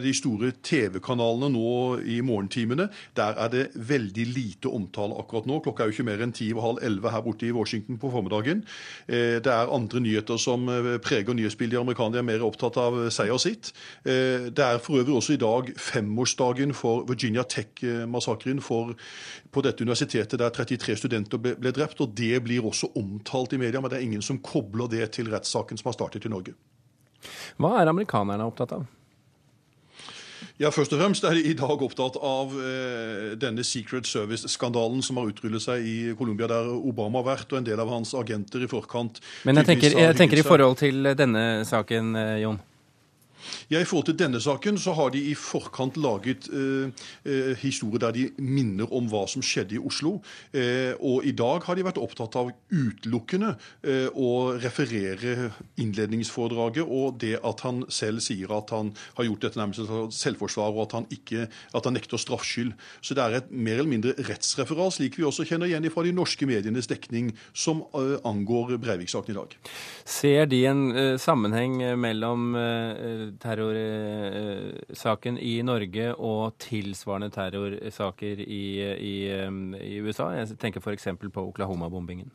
de 0.00 0.14
store 0.16 0.54
TV-kanalene 0.64 1.50
nå 1.52 1.74
i 2.00 2.22
morgentimene. 2.24 2.86
Der 3.18 3.36
er 3.44 3.52
det 3.52 3.66
veldig 3.76 4.26
lite 4.30 4.72
omtale 4.72 5.20
akkurat 5.20 5.44
nå. 5.44 5.60
Klokka 5.60 5.84
er 5.84 5.92
jo 5.92 5.98
ikke 5.98 6.08
mer 6.08 6.24
enn 6.24 6.32
ti 6.32 6.48
og 6.56 6.64
halv 6.64 6.82
elleve 6.88 7.12
her 7.12 7.26
borte 7.28 7.44
i 7.44 7.52
Washington 7.52 8.00
på 8.00 8.14
formiddagen. 8.14 8.64
Eh, 9.04 9.36
det 9.44 9.52
er 9.52 9.74
andre 9.76 10.00
nyheter 10.00 10.40
som 10.40 10.64
eh, 10.72 10.94
preger 11.04 11.36
nyhetsbildet 11.36 11.76
i 11.76 11.82
amerikanere, 11.84 12.24
er 12.24 12.30
mer 12.32 12.48
opptatt 12.48 12.80
av 12.80 13.02
og 13.04 13.40
sitt. 13.42 13.74
Det 14.06 14.64
er 14.64 14.78
for 14.80 15.02
øvrig 15.02 15.18
også 15.18 15.34
i 15.34 15.40
dag 15.44 15.68
femårsdagen 15.76 16.72
for 16.72 17.04
Virginia 17.04 17.44
Tech 17.44 17.65
Tech-massakren 17.66 18.60
på 18.62 19.62
dette 19.64 19.84
universitetet 19.84 20.38
der 20.40 20.50
33 20.50 20.96
studenter 20.96 21.38
ble, 21.38 21.54
ble, 21.58 21.72
drept. 21.72 22.00
og 22.00 22.14
Det 22.16 22.42
blir 22.44 22.64
også 22.66 22.92
omtalt 22.96 23.52
i 23.52 23.58
media, 23.58 23.80
men 23.80 23.90
det 23.90 23.98
er 24.00 24.06
ingen 24.06 24.22
som 24.22 24.38
kobler 24.38 24.88
det 24.88 25.12
til 25.12 25.30
rettssaken 25.32 25.78
som 25.78 25.90
har 25.90 25.98
startet 25.98 26.26
i 26.26 26.32
Norge. 26.32 26.54
Hva 27.58 27.80
er 27.80 27.90
amerikanerne 27.90 28.46
opptatt 28.46 28.76
av? 28.76 28.86
Ja, 30.60 30.70
Først 30.72 30.94
og 30.96 31.00
fremst 31.02 31.24
er 31.28 31.36
de 31.36 31.42
i 31.50 31.56
dag 31.56 31.82
opptatt 31.84 32.16
av 32.24 32.52
eh, 32.56 33.34
denne 33.36 33.64
Secret 33.64 34.08
Service-skandalen 34.08 35.02
som 35.04 35.18
har 35.20 35.28
utrullet 35.28 35.60
seg 35.60 35.84
i 35.84 35.96
Colombia, 36.16 36.48
der 36.48 36.70
Obama 36.72 37.20
har 37.20 37.34
vært, 37.34 37.50
og 37.52 37.60
en 37.60 37.66
del 37.66 37.80
av 37.82 37.92
hans 37.92 38.14
agenter 38.16 38.64
i 38.64 38.70
forkant. 38.70 39.20
Men 39.44 39.60
jeg 39.60 39.68
tenker, 39.68 39.98
jeg 40.00 40.16
tenker 40.16 40.40
i 40.40 40.46
forhold 40.46 40.78
til 40.80 41.12
denne 41.18 41.44
saken, 41.68 42.16
eh, 42.16 42.38
Jon? 42.46 42.62
Ja, 43.72 43.80
I 43.80 43.86
forhold 43.88 44.10
til 44.10 44.18
denne 44.18 44.40
saken 44.42 44.78
så 44.78 44.94
har 44.96 45.10
de 45.14 45.20
i 45.30 45.34
forkant 45.38 45.96
laget 46.00 46.48
eh, 46.52 46.90
eh, 47.26 47.52
historier 47.60 48.06
der 48.06 48.14
de 48.16 48.26
minner 48.38 48.90
om 48.94 49.08
hva 49.10 49.24
som 49.30 49.44
skjedde 49.44 49.76
i 49.76 49.82
Oslo. 49.82 50.18
Eh, 50.54 50.94
og 51.00 51.26
i 51.26 51.34
dag 51.36 51.64
har 51.66 51.76
de 51.76 51.84
vært 51.86 52.00
opptatt 52.02 52.36
av 52.38 52.52
utelukkende 52.70 53.54
eh, 53.86 54.08
å 54.12 54.56
referere 54.62 55.50
innledningsforedraget 55.80 56.86
og 56.86 57.18
det 57.22 57.36
at 57.46 57.62
han 57.66 57.84
selv 57.92 58.24
sier 58.24 58.52
at 58.54 58.72
han 58.74 58.92
har 59.18 59.28
gjort 59.28 59.46
dette 59.46 59.60
nærmest 59.60 59.84
som 59.86 60.10
selvforsvar, 60.14 60.74
og 60.74 60.86
at 60.86 60.96
han, 60.98 61.08
ikke, 61.12 61.46
at 61.48 61.88
han 61.88 61.96
nekter 61.96 62.20
straffskyld. 62.20 62.74
Så 63.04 63.16
det 63.16 63.24
er 63.24 63.38
et 63.40 63.50
mer 63.50 63.80
eller 63.80 63.90
mindre 63.90 64.14
rettsreferat, 64.28 64.96
slik 64.96 65.18
vi 65.18 65.26
også 65.26 65.46
kjenner 65.48 65.70
igjen 65.70 65.88
fra 65.92 66.04
de 66.06 66.14
norske 66.16 66.48
medienes 66.48 66.88
dekning, 66.90 67.32
som 67.56 67.84
eh, 67.96 68.16
angår 68.26 68.76
Breivik-saken 68.82 69.34
i 69.34 69.38
dag. 69.38 69.56
Ser 70.06 70.48
de 70.50 70.62
en 70.70 70.84
sammenheng 71.20 71.78
mellom 72.00 72.54
terrorsaken 73.42 75.38
i 75.38 75.62
Norge 75.66 76.14
og 76.14 76.56
tilsvarende 76.62 77.30
terrorsaker 77.34 78.42
i, 78.42 78.64
i, 78.96 79.14
um, 79.46 79.74
i 79.74 80.00
USA? 80.00 80.30
Jeg 80.38 80.58
tenker 80.62 80.80
f.eks. 80.80 81.08
på 81.32 81.46
Oklahoma-bombingen. 81.50 82.30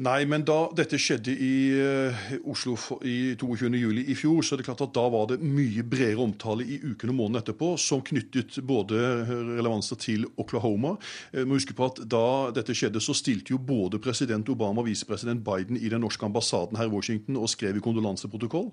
Nei, 0.00 0.22
men 0.24 0.40
da 0.40 0.70
dette 0.72 0.96
skjedde 0.96 1.34
i 1.36 1.54
uh, 1.76 2.20
Oslo 2.48 2.78
i 3.04 3.34
22.07. 3.36 3.98
i 4.08 4.14
fjor, 4.16 4.38
så 4.40 4.54
er 4.54 4.62
det 4.62 4.64
klart 4.64 4.80
at 4.80 4.94
da 4.96 5.02
var 5.12 5.26
det 5.28 5.36
mye 5.44 5.84
bredere 5.84 6.24
omtale 6.24 6.64
i 6.64 6.78
ukene 6.80 7.12
og 7.12 7.18
månedene 7.18 7.42
etterpå, 7.42 7.74
som 7.76 8.00
knyttet 8.00 8.56
både 8.64 8.96
relevanser 9.28 10.00
til 10.00 10.24
Oklahoma. 10.40 10.94
Uh, 11.34 11.42
må 11.44 11.58
huske 11.58 11.76
på 11.76 11.90
at 11.90 12.00
Da 12.08 12.22
dette 12.56 12.72
skjedde, 12.72 13.02
så 13.04 13.12
stilte 13.12 13.52
jo 13.52 13.58
både 13.60 14.00
president 14.00 14.48
Obama 14.48 14.80
og 14.80 14.88
visepresident 14.88 15.44
Biden 15.44 15.76
i 15.76 15.92
den 15.92 16.00
norske 16.00 16.24
ambassaden 16.24 16.80
her 16.80 16.88
i 16.88 16.94
Washington 16.94 17.36
og 17.36 17.52
skrev 17.52 17.76
i 17.76 17.84
kondolanseprotokoll. 17.84 18.70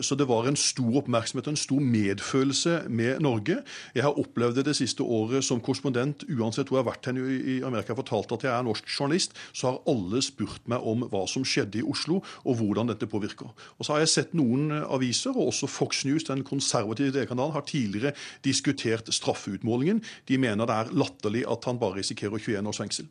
Så 0.00 0.14
det 0.18 0.28
var 0.28 0.46
en 0.46 0.56
stor 0.58 1.00
oppmerksomhet 1.00 1.48
og 1.48 1.54
en 1.56 1.60
stor 1.60 1.82
medfølelse 1.82 2.76
med 2.88 3.20
Norge. 3.24 3.58
Jeg 3.94 4.06
har 4.06 4.18
opplevd 4.18 4.60
det 4.60 4.66
det 4.70 4.76
siste 4.78 5.02
året 5.02 5.44
som 5.44 5.60
korrespondent, 5.60 6.24
uansett 6.30 6.70
hvor 6.70 6.78
jeg 6.78 6.86
har 6.86 6.90
vært 6.92 7.10
hen 7.10 7.20
i 7.20 7.58
Amerika 7.66 7.96
fortalt 7.98 8.34
at 8.36 8.46
jeg 8.46 8.52
er 8.54 8.66
norsk 8.66 8.88
journalist, 8.90 9.36
så 9.52 9.72
har 9.72 9.82
alle 9.90 10.22
spurt 10.36 10.68
meg 10.68 10.84
om 10.84 11.06
hva 11.08 11.24
som 11.30 11.44
skjedde 11.46 11.80
i 11.80 11.86
Oslo, 11.86 12.20
og 12.44 12.60
hvordan 12.60 12.92
dette 12.92 13.08
påvirker. 13.08 13.48
Og 13.78 13.86
så 13.86 13.96
har 13.96 14.04
jeg 14.04 14.12
sett 14.12 14.34
noen 14.36 14.70
aviser, 14.84 15.32
og 15.36 15.50
også 15.50 15.70
Fox 15.70 16.04
News, 16.04 16.28
den 16.28 16.44
konservative 16.44 17.14
delkanalen, 17.16 17.56
har 17.56 17.64
tidligere 17.66 18.12
diskutert 18.44 19.08
straffeutmålingen. 19.12 20.02
De 20.28 20.38
mener 20.38 20.68
det 20.68 20.76
er 20.76 20.92
latterlig 20.92 21.46
at 21.48 21.64
han 21.68 21.80
bare 21.80 22.02
risikerer 22.02 22.38
21 22.38 22.68
års 22.68 22.82
fengsel. 22.84 23.08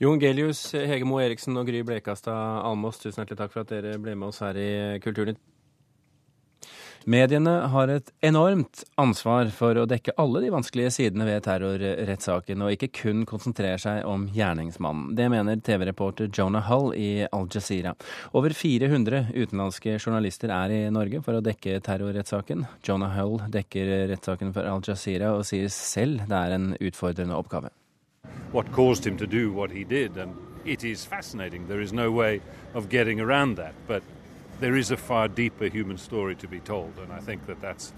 Jon 0.00 0.20
Gelius, 0.20 0.60
Hege 0.76 1.06
Moe 1.08 1.24
Eriksen 1.24 1.56
og 1.56 1.68
Gry 1.70 1.80
Blekastad 1.86 2.60
Almås, 2.68 2.98
tusen 3.00 3.22
hjertelig 3.22 3.38
takk 3.40 3.54
for 3.54 3.64
at 3.64 3.70
dere 3.72 3.96
ble 4.00 4.12
med 4.12 4.28
oss 4.28 4.42
her 4.44 4.58
i 4.60 4.70
Kulturnytt. 5.00 5.40
Mediene 7.06 7.50
har 7.70 7.88
et 7.88 8.08
enormt 8.26 8.80
ansvar 8.98 9.46
for 9.54 9.78
å 9.78 9.84
dekke 9.86 10.16
alle 10.18 10.40
de 10.42 10.48
vanskelige 10.50 10.90
sidene 10.90 11.28
ved 11.28 11.44
terrorrettssaken, 11.44 12.64
og 12.66 12.72
ikke 12.74 12.88
kun 12.98 13.20
konsentrere 13.30 13.78
seg 13.78 14.00
om 14.10 14.24
gjerningsmannen. 14.34 15.12
Det 15.14 15.28
mener 15.30 15.60
TV-reporter 15.62 16.32
Jonah 16.34 16.66
Hull 16.66 16.90
i 16.98 17.22
Al 17.30 17.46
Jazeera. 17.46 17.92
Over 18.34 18.50
400 18.58 19.28
utenlandske 19.36 19.94
journalister 20.00 20.50
er 20.50 20.74
i 20.74 20.80
Norge 20.90 21.22
for 21.22 21.38
å 21.38 21.44
dekke 21.46 21.78
terrorrettssaken. 21.86 22.66
Jonah 22.82 23.14
Hull 23.20 23.38
dekker 23.54 24.08
rettssaken 24.10 24.50
for 24.56 24.66
Al 24.66 24.82
Jazeera 24.82 25.30
og 25.38 25.46
sier 25.46 25.70
selv 25.70 26.26
det 26.26 26.42
er 26.42 26.56
en 26.58 26.72
utfordrende 26.74 27.38
oppgave. 27.38 27.70
What 28.50 28.74
caused 28.74 29.06
him 29.06 29.14
to 29.22 29.30
do 29.30 29.52
what 29.54 29.70
he 29.70 29.84
did, 29.84 30.18
and 30.18 30.34
it 30.64 30.82
is 30.82 31.06
fascinating. 31.06 31.68
There 31.68 31.80
is 31.80 31.92
no 31.92 32.10
way 32.10 32.40
of 32.74 32.90
getting 32.90 33.20
around 33.20 33.62
that, 33.62 33.78
but 33.86 34.02
there 34.60 34.78
is 34.78 34.90
a 34.90 34.96
far 34.96 35.28
deeper 35.28 35.68
human 35.68 35.98
story 35.98 36.34
to 36.34 36.48
be 36.48 36.60
told, 36.60 36.92
and 36.98 37.12
I 37.12 37.20
think 37.20 37.46
that 37.46 37.60
that's, 37.60 37.92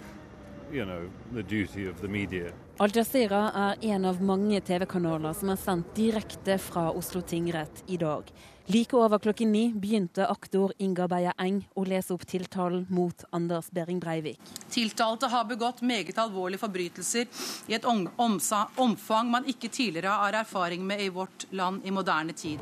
you 0.72 0.84
know, 0.84 1.08
the 1.32 1.42
duty 1.42 1.86
of 1.86 2.00
the 2.00 2.08
media. 2.08 2.52
Al 2.78 2.90
Jazeera 2.94 3.50
er 3.54 3.76
en 3.80 4.04
av 4.04 4.20
mange 4.22 4.60
TV-kanaler 4.60 5.34
som 5.34 5.50
er 5.50 5.58
sendt 5.58 5.96
direkte 5.96 6.58
fra 6.62 6.92
Oslo 6.94 7.20
tingrett 7.26 7.82
i 7.86 7.96
dag. 7.98 8.30
Like 8.68 8.94
over 8.96 9.18
klokken 9.18 9.50
ni 9.52 9.72
begynte 9.72 10.26
aktor 10.28 10.74
Inga 10.78 11.08
Beyer 11.08 11.32
Eng 11.40 11.62
å 11.74 11.86
lese 11.88 12.12
opp 12.14 12.26
tiltalen 12.28 12.84
mot 12.92 13.24
Anders 13.32 13.70
Behring 13.72 13.98
Breivik. 13.98 14.38
Tiltalte 14.70 15.26
har 15.32 15.48
begått 15.48 15.80
meget 15.80 16.20
alvorlige 16.20 16.60
forbrytelser 16.60 17.26
i 17.66 17.74
et 17.74 17.88
omfang 17.88 19.32
man 19.32 19.48
ikke 19.48 19.72
tidligere 19.72 20.20
har 20.20 20.42
erfaring 20.44 20.84
med 20.86 21.00
i 21.02 21.08
vårt 21.08 21.48
land 21.50 21.82
i 21.82 21.90
moderne 21.90 22.36
tid. 22.36 22.60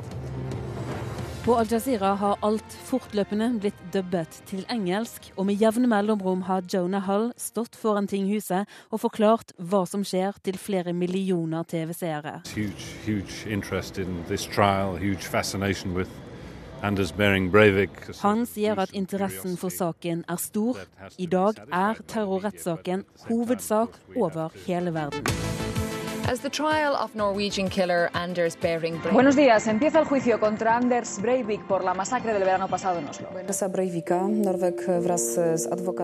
På 1.47 1.55
Al 1.55 1.69
Jazeera 1.71 2.09
har 2.19 2.41
alt 2.43 2.73
fortløpende 2.89 3.45
blitt 3.63 3.77
dubbet 3.93 4.41
til 4.49 4.65
engelsk, 4.67 5.29
og 5.39 5.45
med 5.47 5.61
jevne 5.61 5.87
mellomrom 5.87 6.41
har 6.43 6.65
Jonah 6.67 7.05
Hull 7.07 7.29
stått 7.39 7.79
foran 7.79 8.09
tinghuset 8.11 8.67
og 8.91 8.99
forklart 9.05 9.53
hva 9.55 9.85
som 9.87 10.03
skjer 10.03 10.35
til 10.43 10.59
flere 10.59 10.91
millioner 10.91 11.63
TV-seere. 11.63 12.41
Han 18.27 18.45
sier 18.51 18.83
at 18.83 18.91
interessen 18.91 19.55
for 19.63 19.79
saken 19.79 20.27
er 20.27 20.47
stor. 20.51 20.83
I 21.15 21.31
dag 21.31 21.63
er 21.71 22.07
terrorrettssaken 22.11 23.07
hovedsak 23.29 23.95
over 24.19 24.51
hele 24.67 24.91
verden. 24.91 25.46
Buenos 29.13 29.35
días. 29.37 29.67
Empieza 29.67 29.99
el 29.99 30.05
juicio 30.05 30.39
contra 30.41 30.75
Anders 30.75 31.21
Breivik 31.21 31.61
por 31.67 31.85
la 31.85 31.93
masacre 31.93 32.33
del 32.33 32.43
verano 32.43 32.67
pasado 32.67 32.99
en 32.99 33.07
Oslo. 33.07 33.29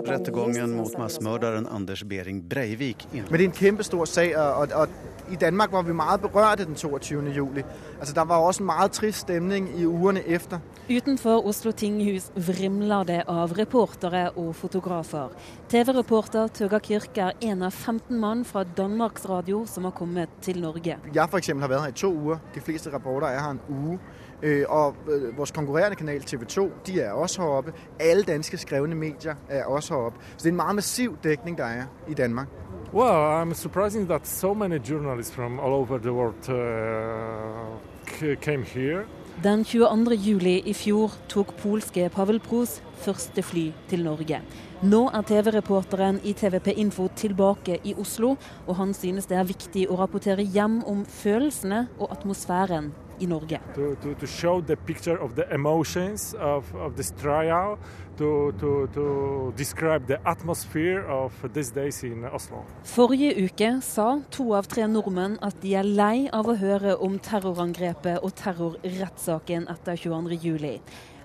Rättegången 0.05 0.75
mot 0.75 0.97
massmördaren 0.97 1.67
Anders 1.67 2.03
Behring 2.03 2.47
Breivik. 2.47 3.07
Men 3.11 3.25
det 3.31 3.43
är 3.43 3.45
en 3.45 3.51
kæmpestor 3.51 4.05
sag, 4.05 4.35
og, 4.35 4.71
og 4.71 4.87
i 5.31 5.35
Danmark 5.35 5.71
var 5.71 5.81
vi 5.81 5.93
meget 5.93 6.21
berørte 6.21 6.65
den 6.65 6.75
22. 6.75 7.29
juli. 7.35 7.63
Altså, 7.99 8.13
der 8.13 8.21
var 8.21 8.37
også 8.37 8.63
en 8.63 8.65
meget 8.65 8.91
trist 8.91 9.17
stemning 9.17 9.79
i 9.79 9.85
ugerne 9.85 10.21
efter. 10.27 10.59
Utenfor 10.89 11.47
Oslo 11.47 11.71
tinghus 11.71 12.31
vrimler 12.35 13.03
det 13.03 13.23
av 13.27 13.51
reportere 13.51 14.29
og 14.29 14.55
fotografer. 14.55 15.29
TV-reporter 15.69 16.47
Tøga 16.47 16.79
Kirk 16.79 17.17
er 17.17 17.31
en 17.41 17.61
av 17.63 17.71
15 17.71 18.19
mann 18.19 18.43
fra 18.45 18.63
Danmarks 18.63 19.29
Radio 19.29 19.65
som 19.65 19.83
har 19.83 19.91
kommet 19.91 20.12
til 20.41 20.61
Norge. 20.61 20.97
Jeg 21.15 21.29
for 21.29 21.37
eksempel 21.37 21.61
har 21.61 21.67
vært 21.67 21.81
her 21.81 21.87
i 21.87 21.91
to 21.91 22.13
uger. 22.13 22.37
De 22.55 22.61
fleste 22.61 22.93
rapporter 22.93 23.27
er 23.27 23.39
her 23.39 23.49
en 23.49 23.61
uge. 23.69 23.99
Øh, 24.43 24.65
og 24.69 24.95
vår 25.37 25.47
konkurrerende 25.55 25.95
kanal 25.95 26.21
TV 26.21 26.45
2 26.45 26.71
de 26.87 27.01
er 27.01 27.11
også 27.11 27.41
heroppe. 27.41 27.73
Alle 27.99 28.23
danske 28.23 28.57
skrevne 28.57 28.95
medier 28.95 29.35
er 29.49 29.65
også 29.65 29.93
heroppe. 29.93 30.19
Så 30.37 30.37
det 30.37 30.45
er 30.45 30.49
en 30.49 30.55
meget 30.55 30.75
massiv 30.75 31.17
dekning 31.23 31.57
der 31.57 31.65
er 31.65 31.83
i 32.07 32.13
Danmark. 32.13 32.47
Well, 32.93 33.41
I'm 33.41 33.53
surprising 33.53 34.07
that 34.07 34.27
so 34.27 34.53
many 34.53 34.79
journalists 34.89 35.35
from 35.35 35.59
all 35.59 35.73
over 35.73 35.97
the 35.97 36.13
world 36.13 36.49
uh, 36.49 38.35
came 38.41 38.63
here. 38.63 39.05
Den 39.43 39.63
22. 39.65 40.13
juli 40.15 40.59
i 40.59 40.73
fjor 40.73 41.11
tok 41.29 41.55
polske 41.57 42.09
Pavel 42.09 42.39
Pros 42.39 42.83
første 42.95 43.43
fly 43.43 43.71
til 43.89 44.03
Norge. 44.03 44.41
Nå 44.83 45.05
er 45.15 45.23
TV-reporteren 45.23 46.17
i 46.27 46.33
TVP 46.35 46.73
Info 46.75 47.05
tilbake 47.15 47.77
i 47.87 47.93
Oslo, 47.95 48.33
og 48.67 48.75
han 48.75 48.89
synes 48.91 49.29
det 49.31 49.37
er 49.39 49.47
viktig 49.47 49.85
å 49.87 49.95
rapportere 49.95 50.43
hjem 50.43 50.81
om 50.83 51.05
følelsene 51.07 51.85
og 51.95 52.11
atmosfæren 52.11 52.89
i 53.23 53.29
Norge. 53.31 53.61
To, 53.77 53.93
to, 54.03 54.11
to 54.19 54.27
show 54.27 54.59
the 54.59 54.75
picture 54.75 55.15
of 55.23 55.37
the 55.37 55.45
emotions 55.55 56.33
of, 56.35 56.67
of 56.75 56.97
this 56.97 57.13
trial, 57.21 57.77
to, 58.17 58.51
to, 58.59 58.89
to 58.91 59.53
describe 59.55 60.07
the 60.07 60.19
atmosphere 60.27 61.07
of 61.07 61.31
these 61.53 61.71
days 61.71 62.03
in 62.03 62.27
Oslo. 62.27 62.65
Forrige 62.83 63.31
uke 63.39 63.71
sa 63.87 64.19
to 64.35 64.51
av 64.57 64.67
tre 64.67 64.89
nordmenn 64.91 65.39
at 65.39 65.63
de 65.63 65.77
er 65.79 65.87
lei 65.87 66.27
av 66.27 66.51
å 66.51 66.59
høre 66.59 66.97
om 66.99 67.15
terrorangrepet 67.23 68.19
og 68.19 68.35
terrorrettssaken 68.43 69.71
etter 69.71 69.95
22.07. 69.95 70.83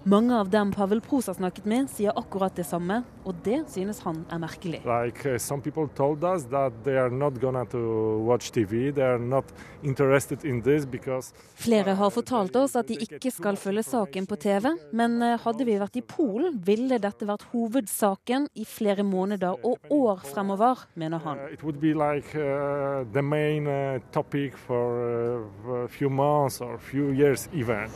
Mange 0.08 0.36
av 0.40 0.48
dem 0.48 0.70
Pavel 0.72 1.00
Pros 1.00 1.26
har 1.26 1.34
snakket 1.36 1.66
med, 1.68 1.88
sier 1.92 2.14
akkurat 2.16 2.54
det 2.56 2.64
samme, 2.64 3.02
og 3.28 3.42
det 3.44 3.58
synes 3.68 3.98
han 4.06 4.22
er 4.32 4.38
merkelig. 4.40 4.78
Like 4.88 5.26
uh, 5.28 5.36
some 5.36 5.60
people 5.60 5.84
told 5.98 6.24
us 6.24 6.46
that 6.48 6.72
they 6.84 6.96
are 6.96 7.10
not 7.12 7.36
gonna 7.42 7.66
to 7.68 7.80
watch 8.24 8.48
TV, 8.50 8.88
they 8.94 9.04
are 9.04 9.18
not 9.18 9.44
interested 9.82 10.44
in 10.44 10.62
because 10.90 11.34
Flere 11.54 11.94
har 11.94 12.10
fortalt 12.10 12.56
oss 12.56 12.76
at 12.76 12.88
de 12.88 12.96
ikke 12.96 13.30
skal 13.30 13.56
følge 13.56 13.82
saken 13.82 14.26
på 14.26 14.36
TV, 14.36 14.70
men 14.92 15.20
uh, 15.20 15.36
hadde 15.44 15.66
vi 15.68 15.76
vært 15.76 15.96
i 16.00 16.02
Polen, 16.02 16.56
ville 16.64 16.98
dette 16.98 17.28
vært 17.28 17.44
hovedsaken 17.52 18.48
i 18.54 18.64
flere 18.64 19.04
måneder 19.04 19.60
og 19.60 19.92
år 19.92 20.24
fremover, 20.24 20.86
mener 20.94 21.18
han. 21.18 21.36
Uh, 21.36 21.52
it 21.52 21.62
would 21.62 21.80
be 21.80 21.92
like 21.92 22.32
uh, 22.34 23.04
the 23.12 23.22
main 23.22 23.66
uh, 23.66 24.00
topic 24.12 24.56
for 24.56 25.44
uh, 25.68 25.84
a 25.84 25.88
few 25.88 26.08
months 26.08 26.62
or 26.62 26.78
few 26.78 27.12
years 27.12 27.48
even. 27.52 27.92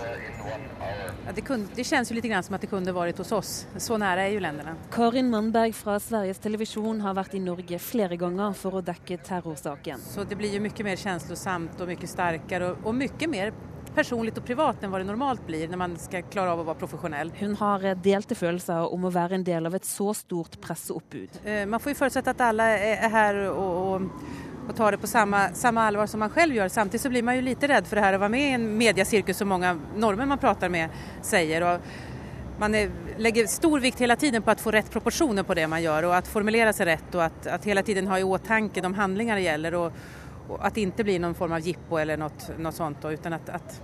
Ja, 1.24 1.32
de 1.32 1.40
kunde, 1.40 1.68
det 1.76 1.84
känns 2.02 2.10
ju 2.10 2.14
lite 2.14 2.28
grann 2.28 2.42
som 2.42 2.54
att 2.54 2.60
det 2.60 2.66
kunde 2.66 2.92
varit 2.92 3.18
hos 3.18 3.32
oss. 3.32 3.66
Så 3.76 3.98
nära 3.98 4.22
är 4.22 4.28
ju 4.28 4.40
länderna. 4.40 4.76
Karin 4.90 5.30
Mannberg 5.30 5.72
fra 5.72 6.00
Sveriges 6.00 6.38
Televisjon 6.38 7.00
har 7.00 7.14
vært 7.14 7.36
i 7.38 7.40
Norge 7.40 7.78
flere 7.78 8.16
ganger 8.18 8.56
for 8.58 8.74
å 8.74 8.82
dekke 8.82 9.20
terrorsaken. 9.22 10.02
Så 10.02 10.24
det 10.24 10.34
blir 10.34 10.50
ju 10.50 10.60
mycket 10.60 10.82
mer 10.86 10.96
känslosamt 10.96 11.78
og 11.78 11.92
mye 11.92 12.10
starkare 12.10 12.72
og, 12.72 12.88
og 12.90 12.98
mye 12.98 13.28
mer 13.30 13.54
personlig 13.94 14.34
og 14.34 14.42
privat 14.48 14.82
enn 14.82 14.90
hva 14.90 14.98
det 14.98 15.06
normalt 15.06 15.46
blir 15.46 15.70
når 15.70 15.78
man 15.78 15.94
skal 16.00 16.26
klare 16.26 16.56
av 16.56 16.64
å 16.64 16.66
være 16.66 16.80
profesjonell. 16.82 17.30
Hun 17.38 17.54
har 17.60 17.86
delte 18.02 18.34
følelser 18.34 18.90
om 18.90 19.06
å 19.06 19.14
være 19.14 19.38
en 19.38 19.46
del 19.46 19.70
av 19.70 19.78
et 19.78 19.86
så 19.86 20.10
stort 20.16 20.58
presseoppbud. 20.64 21.44
Eh, 21.44 21.66
man 21.70 21.78
får 21.78 21.94
jo 21.94 22.00
forutsette 22.00 22.34
at 22.34 22.48
alle 22.48 22.66
er 22.82 23.12
her 23.14 23.44
og, 23.52 23.76
og 23.92 24.50
og 24.68 24.76
tar 24.76 24.94
det 24.94 25.02
på 25.02 25.10
samme, 25.10 25.50
samme 25.54 25.82
alvor 25.82 26.06
som 26.06 26.22
man 26.22 26.30
selv 26.34 26.54
gjør. 26.54 26.68
Samtidig 26.68 27.00
så 27.00 27.10
blir 27.10 27.24
man 27.26 27.36
jo 27.36 27.44
litt 27.46 27.62
redd 27.66 27.88
for 27.88 27.98
det 27.98 28.04
her 28.06 28.16
å 28.16 28.22
være 28.22 28.34
med 28.34 28.46
i 28.46 28.54
en 28.56 28.66
mediesirkus 28.78 29.42
som 29.42 29.50
mange 29.50 29.74
nordmenn 29.98 30.30
man 30.30 30.40
prater 30.42 30.70
med 30.70 30.92
sier. 31.26 31.66
Og 31.66 32.60
man 32.62 32.76
er, 32.78 32.92
legger 33.18 33.50
stor 33.50 33.82
vikt 33.82 34.04
hele 34.04 34.16
tiden 34.16 34.44
på 34.44 34.54
å 34.54 34.62
få 34.62 34.74
rett 34.74 34.90
proporsjoner 34.92 35.46
på 35.46 35.56
det 35.58 35.66
man 35.70 35.82
gjør, 35.82 36.10
og 36.10 36.16
å 36.18 36.22
formulere 36.30 36.74
seg 36.76 36.92
rett, 36.92 37.10
og 37.16 37.24
at, 37.26 37.48
at 37.58 37.66
hele 37.66 37.82
tiden 37.86 38.10
ha 38.10 38.20
i 38.20 38.26
åtanke 38.26 38.84
de 38.84 38.92
handlinger 38.98 39.40
det 39.40 39.48
gjelder. 39.48 39.78
Og, 39.80 40.00
og, 40.46 40.56
at 40.60 40.76
det 40.76 40.86
ikke 40.86 41.08
blir 41.10 41.22
noen 41.22 41.38
form 41.38 41.56
av 41.58 41.66
jippo 41.66 41.98
eller 41.98 42.20
noe, 42.20 42.54
noe 42.62 42.74
sånt, 42.76 43.04
utan 43.10 43.38
at, 43.38 43.52
at, 43.58 43.78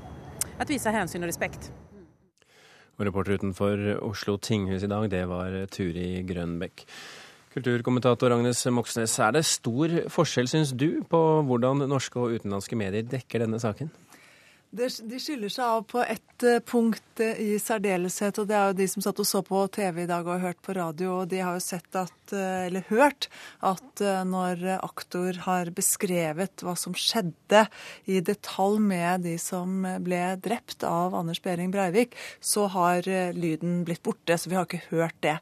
at 0.58 0.70
vise 0.70 0.94
hensyn 0.94 1.26
og 1.26 1.32
respekt. 1.32 1.72
Og 2.98 3.06
reporter 3.06 3.38
utenfor 3.38 3.82
Oslo 4.02 4.38
tinghus 4.42 4.82
i 4.82 4.90
dag, 4.90 5.06
det 5.10 5.24
var 5.30 5.54
Turi 5.70 6.22
Grønbekk. 6.26 6.86
Kulturkommentator 7.54 8.34
Agnes 8.34 8.60
Moxnes, 8.72 9.14
er 9.24 9.32
det 9.38 9.44
stor 9.48 9.94
forskjell, 10.12 10.50
syns 10.50 10.74
du, 10.76 11.00
på 11.08 11.22
hvordan 11.48 11.86
norske 11.88 12.20
og 12.20 12.36
utenlandske 12.36 12.76
medier 12.78 13.06
dekker 13.08 13.44
denne 13.44 13.60
saken? 13.62 13.90
De 14.68 14.88
skiller 15.16 15.48
seg 15.48 15.64
av 15.64 15.84
på 15.88 16.02
ett 16.04 16.44
eh, 16.44 16.60
punkt 16.60 17.22
eh, 17.24 17.38
i 17.40 17.54
særdeleshet, 17.62 18.36
og 18.36 18.50
det 18.50 18.56
er 18.56 18.66
jo 18.68 18.76
de 18.82 18.88
som 18.92 19.04
satt 19.04 19.22
og 19.22 19.28
så 19.28 19.40
på 19.40 19.62
TV 19.72 20.02
i 20.02 20.10
dag 20.10 20.28
og 20.28 20.42
hørt 20.42 20.60
på 20.60 20.76
radio, 20.76 21.22
og 21.22 21.30
de 21.30 21.40
har 21.40 21.56
jo 21.56 21.64
sett 21.64 21.96
at, 21.96 22.12
eh, 22.36 22.66
eller 22.68 22.86
hørt 22.88 23.28
at 23.64 24.02
når 24.28 24.60
aktor 24.76 25.40
har 25.44 25.70
beskrevet 25.74 26.62
hva 26.62 26.74
som 26.78 26.94
skjedde 26.96 27.64
i 28.06 28.20
detalj 28.24 28.78
med 28.82 29.24
de 29.26 29.34
som 29.42 29.82
ble 30.04 30.20
drept 30.42 30.84
av 30.86 31.16
Anders 31.18 31.40
Behring 31.42 31.72
Breivik, 31.74 32.14
så 32.40 32.68
har 32.72 33.06
lyden 33.34 33.82
blitt 33.88 34.04
borte, 34.06 34.38
så 34.38 34.50
vi 34.50 34.58
har 34.58 34.68
ikke 34.68 34.92
hørt 34.92 35.18
det. 35.24 35.38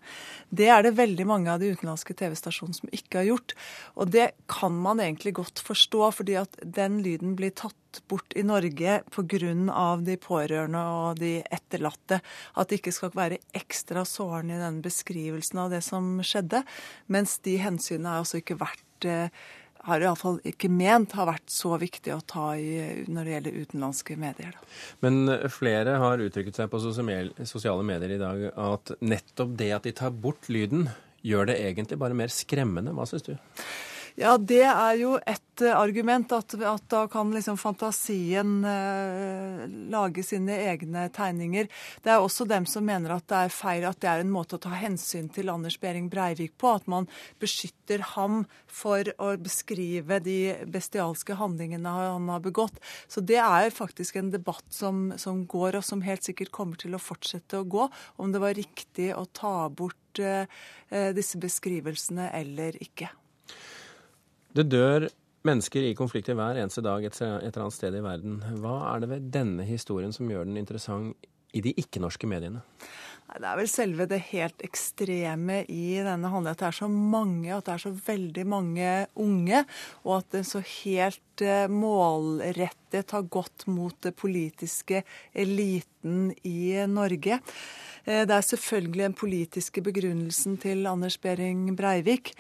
Det 0.49 0.71
er 0.73 0.87
det 0.87 0.97
veldig 0.97 1.26
mange 1.28 1.52
av 1.52 1.61
de 1.61 1.73
utenlandske 1.75 2.16
TV-stasjonene 2.16 2.81
som 2.81 2.95
ikke 2.95 3.21
har 3.21 3.31
gjort, 3.31 3.57
og 3.97 4.12
det 4.14 4.31
kan 4.50 4.76
man 4.81 5.02
egentlig 5.02 5.37
godt 5.40 5.62
forstå, 5.66 6.11
fordi 6.21 6.38
at 6.40 6.57
den 6.62 7.02
lyden 7.05 7.37
blir 7.38 7.52
tatt 7.57 7.75
bort 8.09 8.33
i 8.37 8.43
Norge 8.43 9.00
pga. 9.11 9.97
de 10.05 10.16
pårørende 10.21 10.78
og 10.78 11.19
de 11.21 11.43
etterlatte. 11.43 12.21
At 12.55 12.69
det 12.69 12.81
ikke 12.81 12.93
skal 12.93 13.14
være 13.14 13.40
ekstra 13.57 14.05
sårende 14.05 14.57
i 14.57 14.61
denne 14.61 14.85
beskrivelsen 14.85 15.59
av 15.59 15.71
det 15.71 15.83
som 15.85 16.21
skjedde. 16.21 16.62
Mens 17.12 17.38
de 17.47 17.56
hensynene 17.62 18.12
har 18.12 18.25
altså 18.25 18.40
ikke 18.40 18.59
vært 18.61 19.09
eh, 19.09 19.30
har 19.87 20.02
iallfall 20.02 20.40
ikke 20.47 20.71
ment 20.73 21.14
har 21.14 21.28
vært 21.28 21.50
så 21.52 21.76
viktig 21.78 22.11
å 22.14 22.23
ta 22.26 22.49
i 22.59 23.04
når 23.06 23.28
det 23.28 23.35
gjelder 23.35 23.59
utenlandske 23.62 24.16
medier. 24.18 24.56
Da. 24.56 24.71
Men 25.06 25.35
flere 25.52 25.99
har 26.02 26.23
uttrykket 26.25 26.59
seg 26.59 26.71
på 26.73 26.80
sosiale 26.83 27.87
medier 27.87 28.16
i 28.16 28.23
dag 28.23 28.49
at 28.50 28.97
nettopp 28.99 29.54
det 29.61 29.71
at 29.76 29.87
de 29.87 29.95
tar 29.97 30.11
bort 30.11 30.50
lyden, 30.50 30.88
gjør 31.26 31.50
det 31.50 31.61
egentlig 31.62 31.99
bare 32.02 32.18
mer 32.18 32.35
skremmende. 32.35 32.95
Hva 32.97 33.06
syns 33.09 33.26
du? 33.26 33.37
Ja, 34.16 34.38
det 34.40 34.62
er 34.64 34.94
jo 34.96 35.11
et 35.28 35.61
eh, 35.61 35.75
argument. 35.76 36.30
At, 36.32 36.54
at 36.56 36.85
da 36.88 37.02
kan 37.12 37.35
liksom 37.35 37.58
fantasien 37.61 38.62
eh, 38.64 39.66
lage 39.92 40.23
sine 40.25 40.56
egne 40.70 41.02
tegninger. 41.12 41.68
Det 42.00 42.14
er 42.14 42.25
også 42.25 42.46
dem 42.49 42.64
som 42.64 42.87
mener 42.88 43.12
at 43.12 43.26
det 43.28 43.42
er 43.44 43.52
feil 43.52 43.85
at 43.85 44.00
det 44.00 44.08
er 44.08 44.25
en 44.25 44.32
måte 44.32 44.56
å 44.56 44.62
ta 44.64 44.73
hensyn 44.73 45.28
til 45.28 45.52
Anders 45.52 45.76
Behring 45.82 46.08
Breivik 46.12 46.54
på. 46.56 46.73
At 46.78 46.88
man 46.88 47.11
beskytter 47.44 48.06
ham 48.14 48.46
for 48.64 49.04
å 49.20 49.35
beskrive 49.37 50.23
de 50.25 50.38
bestialske 50.64 51.37
handlingene 51.37 51.92
han 51.99 52.32
har 52.32 52.40
begått. 52.40 52.80
Så 53.12 53.20
det 53.20 53.42
er 53.44 53.68
faktisk 53.68 54.16
en 54.16 54.32
debatt 54.32 54.64
som, 54.73 55.11
som 55.20 55.44
går, 55.44 55.76
og 55.76 55.85
som 55.85 56.00
helt 56.08 56.25
sikkert 56.25 56.54
kommer 56.56 56.80
til 56.80 56.96
å 56.96 57.02
fortsette 57.04 57.61
å 57.61 57.68
gå. 57.68 57.85
Om 58.16 58.32
det 58.32 58.44
var 58.49 58.56
riktig 58.56 59.12
å 59.12 59.28
ta 59.28 59.68
bort 59.68 60.25
eh, 60.25 60.49
eh 60.88 61.12
disse 61.12 61.37
beskrivelsene 61.37 62.32
eller 62.40 62.80
ikke. 62.80 63.12
Det 64.57 64.71
dør 64.73 65.05
mennesker 65.45 65.85
i 65.85 65.97
konflikter 65.97 66.37
hver 66.39 66.57
eneste 66.57 66.81
dag 66.85 67.05
et, 67.05 67.19
eller 67.21 67.65
annet 67.67 67.77
sted 67.77 67.97
i 67.99 68.05
verden. 68.05 68.39
Hva 68.63 68.77
er 68.95 69.03
det 69.03 69.11
ved 69.11 69.27
denne 69.35 69.67
historien 69.69 70.15
som 70.17 70.31
gjør 70.33 70.47
den 70.49 70.57
interessant 70.57 71.29
i 71.57 71.61
de 71.65 71.75
ikke-norske 71.77 72.29
mediene? 72.31 72.63
Det 73.27 73.45
er 73.45 73.59
vel 73.59 73.69
selve 73.69 74.07
det 74.09 74.21
helt 74.31 74.63
ekstreme 74.65 75.59
i 75.69 75.99
denne 75.99 76.31
handlingen. 76.31 76.55
At 76.55 76.63
det 76.63 76.69
er 76.71 76.77
så 76.79 76.89
mange, 76.89 77.51
at 77.53 77.67
det 77.67 77.75
er 77.75 77.83
så 77.85 77.93
veldig 78.07 78.45
mange 78.49 78.93
unge. 79.27 79.63
Og 80.07 80.13
at 80.21 80.31
det 80.39 80.45
så 80.49 80.63
helt 80.63 81.45
eh, 81.45 81.67
målrettet 81.69 83.13
har 83.13 83.27
gått 83.29 83.67
mot 83.69 83.99
det 84.07 84.15
politiske 84.17 85.03
eliten 85.35 86.31
i 86.49 86.87
Norge. 86.88 87.40
Eh, 88.07 88.23
det 88.25 88.38
er 88.38 88.47
selvfølgelig 88.47 89.05
den 89.09 89.19
politiske 89.19 89.83
begrunnelsen 89.85 90.57
til 90.62 90.87
Anders 90.87 91.19
Behring 91.19 91.75
Breivik. 91.77 92.33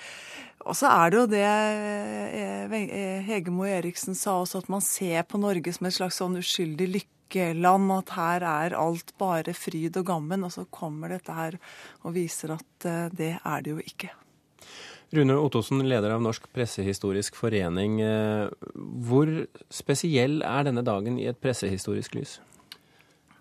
Og 0.66 0.74
så 0.74 0.90
er 0.90 1.12
det 1.12 1.18
jo 1.20 1.26
det 1.30 1.44
eh, 1.46 2.72
eh, 2.74 3.26
Hegemo 3.26 3.66
Eriksen 3.68 4.18
sa 4.18 4.40
også, 4.40 4.64
at 4.64 4.70
man 4.72 4.82
ser 4.82 5.22
på 5.28 5.38
Norge 5.38 5.72
som 5.74 5.86
et 5.86 5.94
slags 5.94 6.18
sånn 6.18 6.38
uskyldig 6.40 6.88
lykkeland. 6.96 7.92
At 7.94 8.14
her 8.16 8.46
er 8.50 8.78
alt 8.78 9.14
bare 9.20 9.54
fryd 9.54 9.98
og 10.00 10.08
gammen. 10.10 10.46
Og 10.46 10.54
så 10.56 10.66
kommer 10.66 11.14
dette 11.14 11.36
her 11.36 11.58
og 12.02 12.16
viser 12.18 12.56
at 12.56 12.88
eh, 12.88 13.06
det 13.14 13.32
er 13.38 13.66
det 13.66 13.76
jo 13.76 13.84
ikke. 13.84 14.10
Rune 15.14 15.36
Ottosen, 15.38 15.84
leder 15.86 16.16
av 16.16 16.24
Norsk 16.24 16.48
pressehistorisk 16.50 17.36
forening. 17.38 18.00
Hvor 19.06 19.30
spesiell 19.70 20.40
er 20.42 20.66
denne 20.66 20.82
dagen 20.82 21.20
i 21.22 21.28
et 21.30 21.38
pressehistorisk 21.38 22.16
lys? 22.18 22.40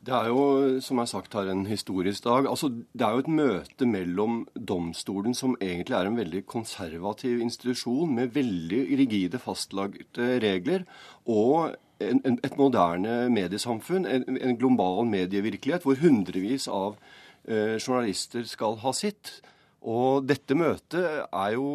Det 0.05 0.13
er 0.13 0.27
jo, 0.29 0.41
som 0.85 0.99
jeg 0.99 1.07
har 1.07 1.09
sagt 1.09 1.33
her, 1.33 1.47
en 1.49 1.63
historisk 1.65 2.25
dag. 2.27 2.45
Altså, 2.45 2.67
det 2.69 3.05
er 3.05 3.15
jo 3.15 3.23
et 3.23 3.31
møte 3.39 3.87
mellom 3.89 4.43
domstolen, 4.53 5.33
som 5.33 5.55
egentlig 5.57 5.95
er 5.97 6.09
en 6.09 6.19
veldig 6.19 6.43
konservativ 6.45 7.41
institusjon 7.41 8.13
med 8.13 8.35
veldig 8.35 8.83
rigide, 8.99 9.41
fastlagte 9.41 10.35
regler, 10.43 10.85
og 11.25 11.73
en, 12.03 12.21
en, 12.21 12.37
et 12.43 12.57
moderne 12.59 13.17
mediesamfunn, 13.33 14.05
en, 14.05 14.25
en, 14.37 14.55
global 14.59 15.07
medievirkelighet, 15.09 15.87
hvor 15.87 15.97
hundrevis 16.03 16.67
av 16.69 16.99
eh, 17.47 17.77
journalister 17.79 18.45
skal 18.45 18.77
ha 18.83 18.93
sitt. 18.93 19.39
Og 19.85 20.25
dette 20.27 20.57
møtet 20.57 21.23
jo, 21.55 21.69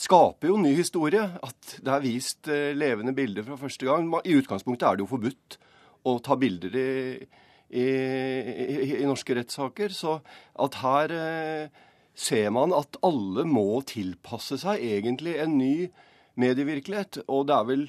skaper 0.00 0.50
jo 0.50 0.58
ny 0.60 0.74
historie. 0.76 1.24
At 1.44 1.76
det 1.78 1.94
er 1.94 2.04
vist 2.04 2.48
eh, 2.52 2.72
levende 2.76 3.14
bilder 3.16 3.46
fra 3.46 3.60
første 3.60 3.88
gang. 3.88 4.10
I 4.24 4.36
utgangspunktet 4.40 4.88
er 4.88 4.98
det 4.98 5.06
jo 5.06 5.14
forbudt 5.14 5.58
å 6.08 6.18
ta 6.24 6.36
bilder 6.36 6.76
i 6.76 6.90
i, 7.72 7.86
i, 7.86 8.92
i 9.00 9.08
norske 9.08 9.36
rettssaker. 9.36 9.94
Så 9.96 10.18
at 10.64 10.78
her 10.82 11.16
eh, 11.16 11.82
ser 12.14 12.52
man 12.54 12.74
at 12.76 13.00
alle 13.04 13.46
må 13.48 13.82
tilpasse 13.88 14.60
seg 14.62 14.84
egentlig 14.84 15.38
en 15.40 15.58
ny 15.58 15.74
medievirkelighet. 16.40 17.24
Og 17.32 17.48
det 17.48 17.56
er 17.56 17.68
vel 17.68 17.84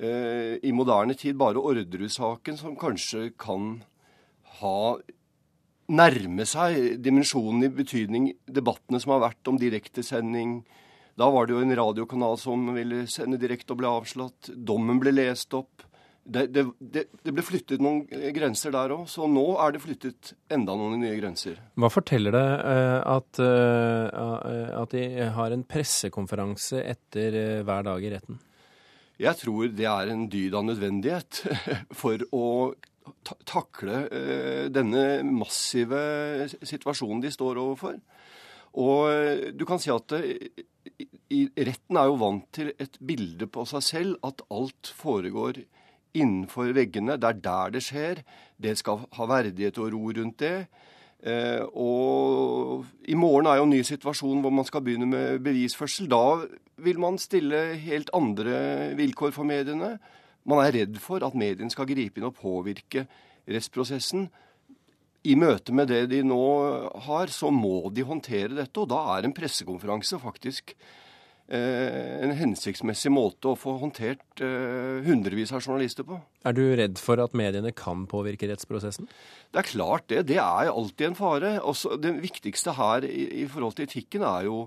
eh, 0.00 0.54
i 0.64 0.74
moderne 0.76 1.16
tid 1.18 1.38
bare 1.40 1.62
Orderud-saken 1.62 2.60
som 2.60 2.78
kanskje 2.80 3.30
kan 3.40 3.78
ha 4.60 4.76
nærme 5.90 6.46
seg 6.46 7.00
dimensjonen 7.02 7.66
i 7.66 7.72
betydning 7.74 8.28
debattene 8.46 9.00
som 9.02 9.16
har 9.16 9.24
vært 9.26 9.50
om 9.50 9.58
direktesending. 9.58 10.60
Da 11.18 11.28
var 11.32 11.46
det 11.46 11.56
jo 11.56 11.62
en 11.64 11.76
radiokanal 11.76 12.38
som 12.40 12.68
ville 12.76 13.02
sende 13.10 13.40
direkte 13.40 13.74
og 13.74 13.80
ble 13.82 13.90
avslått. 13.90 14.52
Dommen 14.54 15.00
ble 15.02 15.12
lest 15.16 15.52
opp 15.58 15.89
det, 16.24 16.46
det, 16.52 16.64
det, 17.24 17.32
ble 17.32 17.42
flyttet 17.44 17.82
noen 17.82 18.04
grenser 18.34 18.74
der 18.74 18.92
òg, 18.94 19.06
så 19.10 19.26
nå 19.30 19.44
er 19.64 19.74
det 19.74 19.82
flyttet 19.82 20.32
enda 20.52 20.76
noen 20.78 21.00
nye 21.02 21.16
grenser. 21.18 21.58
Hva 21.80 21.90
forteller 21.92 22.36
det 22.36 22.44
uh, 22.60 23.00
at, 23.16 23.40
uh, 23.40 24.76
at 24.82 24.94
de 24.94 25.30
har 25.34 25.54
en 25.54 25.64
pressekonferanse 25.66 26.82
etter 26.84 27.38
uh, 27.38 27.64
hver 27.66 27.88
dag 27.88 28.06
i 28.06 28.12
retten? 28.14 28.38
Jeg 29.20 29.36
tror 29.36 29.72
det 29.76 29.88
er 29.88 30.12
en 30.12 30.28
dyd 30.32 30.54
av 30.56 30.68
nødvendighet 30.68 31.42
for 32.02 32.22
å 32.36 32.46
takle 33.48 34.04
denne 34.70 35.02
massive 35.26 35.98
situasjonen 36.62 37.24
de 37.24 37.32
står 37.34 37.58
overfor. 37.58 37.96
Og 38.80 39.50
du 39.58 39.64
kan 39.68 39.82
si 39.82 39.90
at 39.90 40.14
i, 40.14 41.40
retten 41.58 41.98
er 41.98 42.06
jo 42.08 42.20
vant 42.20 42.46
til 42.54 42.70
et 42.80 42.96
bilde 43.02 43.48
på 43.50 43.66
seg 43.68 43.84
selv, 43.84 44.16
at 44.24 44.44
alt 44.54 44.92
foregår 44.94 45.58
innenfor 46.16 46.72
veggene. 46.76 47.18
Det 47.20 47.28
er 47.28 47.42
der 47.44 47.74
det 47.74 47.82
skjer. 47.86 48.22
Det 48.60 48.76
skal 48.78 49.04
ha 49.16 49.28
verdighet 49.30 49.78
og 49.78 49.92
ro 49.94 50.10
rundt 50.16 50.40
det. 50.42 50.66
Eh, 51.20 51.60
og 51.76 52.86
i 53.04 53.16
morgen 53.18 53.46
er 53.50 53.58
jo 53.60 53.66
en 53.66 53.74
ny 53.74 53.82
situasjon 53.84 54.40
hvor 54.40 54.54
man 54.54 54.64
skal 54.64 54.84
begynne 54.84 55.08
med 55.08 55.42
bevisførsel. 55.44 56.08
Da 56.08 56.40
vil 56.80 57.00
man 57.02 57.20
stille 57.20 57.74
helt 57.80 58.12
andre 58.16 58.94
vilkår 58.96 59.34
for 59.36 59.48
mediene. 59.48 59.98
Man 60.48 60.62
er 60.64 60.72
redd 60.78 60.96
for 61.02 61.22
at 61.26 61.36
mediene 61.36 61.72
skal 61.72 61.88
gripe 61.90 62.20
inn 62.20 62.30
og 62.30 62.38
påvirke 62.40 63.04
rettsprosessen. 63.50 64.30
I 65.28 65.36
møte 65.36 65.74
med 65.76 65.90
det 65.92 66.06
de 66.14 66.22
nå 66.24 66.40
har, 67.04 67.28
så 67.28 67.50
må 67.52 67.90
de 67.92 68.06
håndtere 68.08 68.56
dette, 68.56 68.80
og 68.80 68.88
da 68.88 69.02
er 69.18 69.28
en 69.28 69.36
pressekonferanse 69.36 70.16
faktisk 70.22 70.72
en 71.50 72.34
hensiktsmessig 72.38 73.10
måte 73.10 73.50
å 73.50 73.58
få 73.58 73.74
håndtert 73.80 74.42
eh, 74.44 75.00
hundrevis 75.06 75.50
av 75.50 75.64
journalister 75.64 76.06
på. 76.06 76.20
Er 76.46 76.54
du 76.54 76.62
redd 76.78 77.00
for 77.02 77.18
at 77.22 77.34
mediene 77.36 77.72
kan 77.74 78.06
påvirke 78.10 78.46
rettsprosessen? 78.50 79.08
Det 79.50 79.62
er 79.62 79.68
klart 79.72 80.06
det. 80.12 80.22
Det 80.30 80.38
er 80.38 80.70
alltid 80.70 81.08
en 81.08 81.18
fare. 81.18 81.52
Også 81.66 81.98
det 81.98 82.14
viktigste 82.22 82.76
her 82.78 83.06
i, 83.08 83.26
i 83.42 83.48
forhold 83.50 83.78
til 83.78 83.90
etikken 83.90 84.26
er 84.26 84.46
jo 84.46 84.64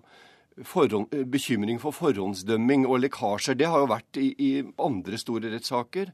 forhånd, 0.68 1.14
bekymring 1.32 1.80
for 1.82 1.96
forhåndsdømming 1.96 2.86
og 2.86 3.00
lekkasjer. 3.06 3.58
Det 3.58 3.72
har 3.72 3.84
jo 3.84 3.92
vært 3.94 4.22
i, 4.22 4.30
i 4.38 4.52
andre 4.78 5.20
store 5.22 5.54
rettssaker 5.56 6.12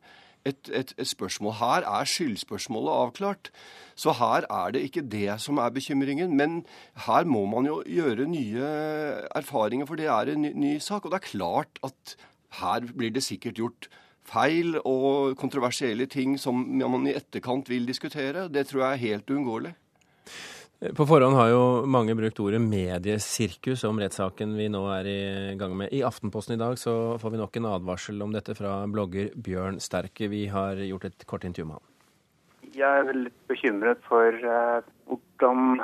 et, 0.50 0.72
et, 0.74 0.94
et, 0.98 1.08
spørsmål. 1.08 1.54
Her 1.60 1.88
er 1.88 2.10
skyldspørsmålet 2.10 2.92
avklart. 3.04 3.52
Så 4.00 4.14
her 4.20 4.48
er 4.50 4.76
det 4.76 4.84
ikke 4.88 5.06
det 5.06 5.40
som 5.42 5.58
er 5.58 5.72
bekymringen. 5.76 6.36
Men 6.38 6.66
her 7.06 7.24
må 7.24 7.46
man 7.50 7.70
jo 7.70 7.82
gjøre 7.86 8.28
nye 8.30 8.74
erfaringer, 9.36 9.86
for 9.90 10.00
det 10.00 10.10
er 10.12 10.34
en 10.34 10.46
ny, 10.48 10.54
ny 10.54 10.76
sak. 10.84 11.06
Og 11.06 11.12
det 11.12 11.22
er 11.22 11.32
klart 11.32 11.82
at 11.84 12.16
her 12.62 12.86
blir 12.98 13.14
det 13.16 13.24
sikkert 13.24 13.60
gjort 13.62 13.90
feil 14.30 14.78
og 14.86 15.36
kontroversielle 15.40 16.06
ting 16.10 16.38
som 16.40 16.62
man 16.62 17.08
i 17.10 17.16
etterkant 17.18 17.70
vil 17.70 17.88
diskutere. 17.88 18.48
Det 18.50 18.68
tror 18.70 18.84
jeg 18.84 18.92
er 18.92 19.06
helt 19.08 19.32
uunngåelig. 19.34 19.74
På 20.80 21.04
forhånd 21.04 21.36
har 21.36 21.50
jo 21.52 21.64
mange 21.92 22.14
brukt 22.16 22.38
ordet 22.40 22.62
mediesirkus 22.64 23.82
om 23.84 23.98
rettssaken 24.00 24.54
vi 24.56 24.70
nå 24.72 24.80
er 24.96 25.08
i 25.12 25.56
gang 25.60 25.74
med. 25.76 25.92
I 25.92 26.06
Aftenposten 26.08 26.56
i 26.56 26.62
dag 26.62 26.78
så 26.80 27.18
får 27.20 27.34
vi 27.34 27.42
nok 27.42 27.60
en 27.60 27.68
advarsel 27.68 28.24
om 28.24 28.32
dette 28.32 28.56
fra 28.56 28.78
blogger 28.88 29.34
Bjørn 29.36 29.82
Sterke. 29.84 30.30
Vi 30.32 30.46
har 30.48 30.80
gjort 30.80 31.10
et 31.10 31.26
kort 31.28 31.44
intervju 31.44 31.68
med 31.68 31.82
han. 31.82 31.90
Jeg 32.78 33.02
er 33.02 33.20
litt 33.26 33.36
bekymret 33.52 34.00
for 34.08 34.32
uh, 34.40 34.80
hvordan 35.12 35.84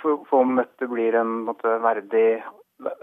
for, 0.00 0.24
for, 0.24 0.40
om 0.40 0.56
dette 0.56 0.88
blir 0.88 1.20
en 1.20 1.36
måte, 1.50 1.76
verdig, 1.84 2.40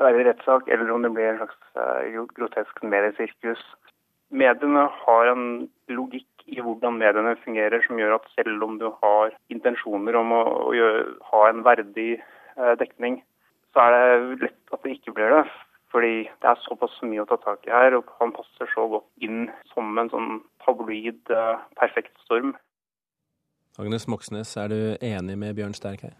verdig 0.02 0.26
rettssak, 0.26 0.74
eller 0.74 0.90
om 0.90 1.06
det 1.06 1.14
blir 1.14 1.36
en 1.36 1.44
slags 1.44 1.78
uh, 1.78 2.26
grotesk 2.34 2.82
mediesirkus. 2.82 3.62
Mediene 4.34 4.90
har 5.06 5.36
en 5.36 5.46
logikk 5.94 6.31
i 6.52 6.62
hvordan 6.62 7.00
mediene 7.00 7.36
fungerer, 7.46 7.84
som 7.86 8.00
gjør 8.00 8.18
at 8.18 8.30
selv 8.36 8.64
om 8.66 8.78
du 8.82 8.88
har 9.02 9.36
intensjoner 9.54 10.18
om 10.20 10.34
å, 10.36 10.44
å 10.70 10.72
gjøre, 10.76 11.04
ha 11.32 11.44
en 11.50 11.66
verdig 11.66 12.12
eh, 12.20 12.74
dekning, 12.82 13.22
så 13.72 13.86
er 13.86 13.96
det 13.96 14.48
lett 14.48 14.76
at 14.76 14.84
det 14.84 14.96
ikke 14.98 15.16
blir 15.18 15.38
det. 15.38 15.46
Fordi 15.92 16.14
det 16.24 16.48
er 16.48 16.60
såpass 16.64 16.94
mye 17.04 17.24
å 17.24 17.28
ta 17.28 17.38
tak 17.44 17.66
i 17.68 17.74
her, 17.74 17.98
og 17.98 18.12
han 18.22 18.32
passer 18.36 18.70
så 18.72 18.88
godt 18.94 19.08
inn 19.24 19.50
som 19.74 19.92
en 20.00 20.12
sånn 20.12 20.30
tabloid, 20.64 21.20
eh, 21.32 21.64
perfekt 21.80 22.16
storm. 22.24 22.54
Agnes 23.80 24.08
Moxnes, 24.08 24.56
er 24.60 24.72
du 24.72 24.80
enig 25.00 25.38
med 25.40 25.56
Bjørn 25.56 25.76
Sterk 25.76 26.04
her? 26.08 26.16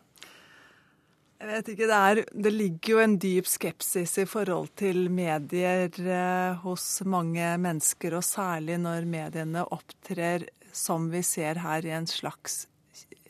Jeg 1.52 1.58
vet 1.60 1.70
ikke, 1.74 1.88
det, 1.90 1.96
er, 2.00 2.20
det, 2.46 2.52
ligger 2.56 2.92
jo 2.94 3.00
en 3.04 3.14
dyp 3.20 3.48
skepsis 3.52 4.14
i 4.22 4.24
forhold 4.24 4.70
til 4.80 5.10
medier 5.12 5.90
eh, 6.00 6.62
hos 6.64 6.86
mange 7.04 7.50
mennesker, 7.60 8.16
og 8.16 8.24
særlig 8.24 8.78
når 8.80 9.04
mediene 9.12 9.66
opptrer 9.76 10.46
som 10.72 11.10
vi 11.12 11.20
ser 11.28 11.60
her, 11.60 11.84
i 11.84 11.92
en 11.92 12.08
slags 12.08 12.70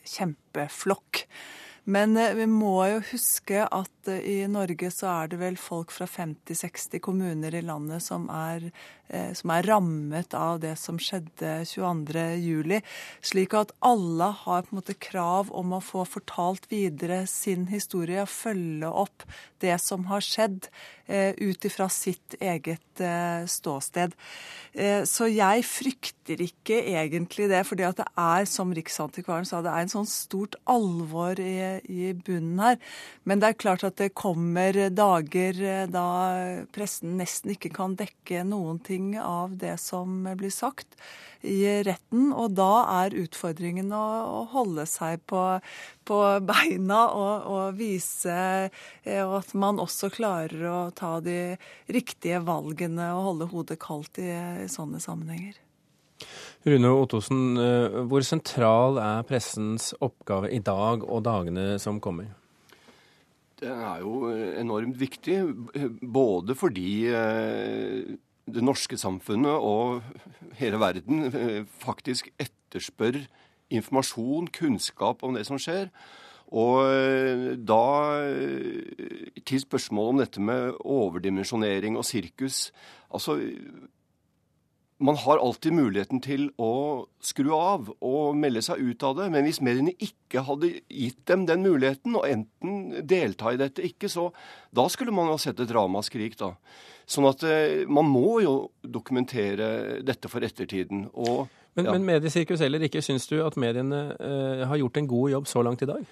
kjempeflokk. 0.05 1.23
Men 1.89 2.13
eh, 2.13 2.35
vi 2.37 2.45
må 2.45 2.75
jo 2.91 3.01
huske 3.09 3.65
at 3.65 4.00
eh, 4.07 4.23
i 4.25 4.47
Norge 4.47 4.89
så 4.93 5.09
er 5.11 5.31
det 5.31 5.41
vel 5.41 5.59
folk 5.59 5.91
fra 5.93 6.07
50-60 6.09 7.03
kommuner 7.03 7.55
i 7.55 7.63
landet 7.65 8.03
som 8.05 8.29
er 8.33 8.71
Eh, 9.11 9.33
som 9.35 9.51
er 9.51 9.67
rammet 9.67 10.31
av 10.37 10.61
det 10.63 10.77
som 10.79 10.99
skjedde 11.01 11.65
22.07. 11.67 12.77
Slik 13.27 13.55
at 13.59 13.73
alle 13.83 14.29
har 14.43 14.63
på 14.63 14.71
en 14.71 14.79
måte 14.79 14.95
krav 14.95 15.51
om 15.51 15.75
å 15.75 15.81
få 15.83 16.05
fortalt 16.07 16.69
videre 16.71 17.25
sin 17.27 17.67
historie 17.73 18.23
og 18.23 18.31
følge 18.31 18.87
opp 18.87 19.25
det 19.61 19.75
som 19.83 20.07
har 20.07 20.23
skjedd, 20.23 20.69
eh, 21.11 21.35
ut 21.35 21.67
ifra 21.67 21.89
sitt 21.91 22.39
eget 22.39 22.79
ståsted. 23.01 24.11
Så 25.09 25.25
jeg 25.31 25.63
frykter 25.65 26.41
ikke 26.43 26.77
egentlig 26.91 27.47
det, 27.49 27.63
fordi 27.65 27.83
at 27.87 27.97
det 27.97 28.05
er, 28.19 28.45
som 28.45 28.69
Riksantikvaren 28.75 29.47
sa, 29.47 29.61
det 29.63 29.71
er 29.71 29.81
en 29.81 29.89
sånn 29.89 30.05
stort 30.05 30.55
alvor 30.69 31.39
i, 31.39 31.81
i 31.89 32.11
bunnen 32.13 32.59
her. 32.61 32.77
Men 33.25 33.41
det 33.41 33.49
er 33.49 33.57
klart 33.57 33.83
at 33.87 33.90
det 33.99 34.13
kommer 34.17 34.77
dager 34.93 35.87
da 35.91 36.05
pressen 36.73 37.17
nesten 37.19 37.55
ikke 37.55 37.73
kan 37.75 37.97
dekke 37.99 38.45
noen 38.47 38.79
ting 38.83 39.15
av 39.19 39.57
det 39.59 39.75
som 39.81 40.23
blir 40.37 40.53
sagt 40.53 40.95
i 41.41 41.83
retten. 41.83 42.31
Og 42.33 42.53
da 42.57 42.85
er 43.03 43.17
utfordringen 43.23 43.91
å, 43.95 44.03
å 44.41 44.41
holde 44.51 44.85
seg 44.89 45.21
på, 45.29 45.41
på 46.07 46.19
beina 46.47 47.01
og, 47.09 47.47
og, 47.51 47.79
vise 47.79 48.37
eh, 49.03 49.23
at 49.23 49.53
man 49.57 49.81
også 49.81 50.11
klarer 50.13 50.67
å 50.69 50.79
ta 50.95 51.17
de 51.23 51.55
riktige 51.91 52.41
valgene 52.45 53.11
og 53.15 53.27
holde 53.29 53.51
hodet 53.53 53.79
kaldt 53.81 54.21
i, 54.21 54.29
i 54.65 54.69
sånne 54.71 55.01
sammenhenger. 55.03 55.57
Rune 56.67 56.91
Ottosen, 56.93 57.57
eh, 57.57 58.03
hvor 58.05 58.25
sentral 58.25 58.99
er 59.01 59.25
pressens 59.25 59.91
oppgave 59.97 60.51
i 60.53 60.61
dag 60.61 61.07
og 61.07 61.25
dagene 61.25 61.79
som 61.81 61.97
kommer? 62.03 62.29
Den 63.61 63.77
er 63.85 64.01
jo 64.01 64.31
enormt 64.57 64.97
viktig, 64.97 65.37
både 66.01 66.55
fordi 66.57 67.05
eh, 67.13 68.15
det 68.49 68.63
norske 68.65 68.97
samfunnet 68.97 69.53
og 69.53 70.01
hele 70.57 70.79
verden 70.81 71.27
eh, 71.29 71.61
faktisk 71.83 72.31
etterspør 72.41 73.19
informasjon, 73.71 74.49
kunnskap 74.51 75.23
om 75.23 75.37
det 75.37 75.45
som 75.47 75.61
skjer. 75.61 75.91
Og 76.51 76.81
eh, 76.89 77.45
da 77.55 77.83
eh, 78.25 79.39
til 79.47 79.61
spørsmålet 79.63 80.09
om 80.09 80.23
dette 80.23 80.43
med 80.43 80.81
overdimensjonering 80.81 81.99
og 81.99 82.05
sirkus. 82.07 82.71
Altså 83.13 83.37
man 85.01 85.17
har 85.17 85.41
alltid 85.41 85.73
muligheten 85.73 86.21
til 86.21 86.47
å 86.61 87.07
skru 87.25 87.49
av 87.55 87.89
og 88.05 88.37
melde 88.37 88.61
seg 88.65 88.81
ut 88.81 89.03
av 89.07 89.17
det. 89.17 89.29
Men 89.33 89.45
hvis 89.47 89.61
mediene 89.65 89.93
ikke 89.97 90.43
hadde 90.45 90.69
gitt 90.85 91.23
dem 91.29 91.47
den 91.49 91.65
muligheten, 91.65 92.15
og 92.19 92.27
enten 92.29 93.01
delta 93.09 93.53
i 93.53 93.59
dette 93.61 93.85
ikke, 93.87 94.09
så 94.11 94.29
da 94.75 94.85
skulle 94.93 95.13
man 95.15 95.31
jo 95.33 95.39
sett 95.41 95.59
et 95.63 95.73
ramaskrik, 95.73 96.37
da. 96.39 96.53
Sånn 97.09 97.27
at 97.27 97.43
eh, 97.47 97.81
man 97.89 98.07
må 98.07 98.39
jo 98.45 98.55
dokumentere 98.81 100.01
dette 100.05 100.29
for 100.31 100.45
ettertiden. 100.45 101.07
Og, 101.11 101.47
men, 101.75 101.87
ja. 101.87 101.95
men 101.95 102.07
mediesirkus 102.07 102.61
eller 102.63 102.85
ikke, 102.87 103.03
syns 103.03 103.25
du 103.31 103.39
at 103.43 103.57
mediene 103.59 104.11
eh, 104.15 104.67
har 104.69 104.79
gjort 104.79 105.01
en 105.01 105.09
god 105.09 105.33
jobb 105.37 105.49
så 105.49 105.65
langt 105.65 105.81
i 105.83 105.89
dag? 105.89 106.05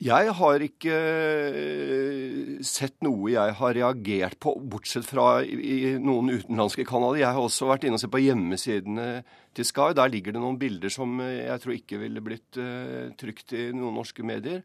Jeg 0.00 0.32
har 0.32 0.62
ikke 0.64 0.94
eh, 0.96 2.52
sett 2.64 3.02
noe 3.04 3.34
jeg 3.34 3.52
har 3.58 3.74
reagert 3.76 4.38
på, 4.40 4.54
bortsett 4.72 5.04
fra 5.04 5.42
i, 5.44 5.98
noen 6.00 6.32
utenlandske 6.32 6.86
kanaler. 6.88 7.20
Jeg 7.20 7.36
har 7.36 7.44
også 7.44 7.68
vært 7.68 7.84
inne 7.84 7.98
og 7.98 8.00
sett 8.00 8.14
på 8.14 8.22
hjemmesidene 8.24 9.08
til 9.52 9.68
Sky. 9.68 9.90
Der 9.98 10.08
ligger 10.08 10.32
det 10.32 10.40
noen 10.40 10.56
bilder 10.60 10.94
som 10.94 11.20
eh, 11.20 11.42
jeg 11.50 11.60
tror 11.60 11.76
ikke 11.76 12.00
ville 12.00 12.24
blitt 12.24 12.56
uh, 12.56 13.12
trykt 13.20 13.52
i 13.52 13.66
noen 13.76 14.00
norske 14.00 14.24
medier. 14.24 14.64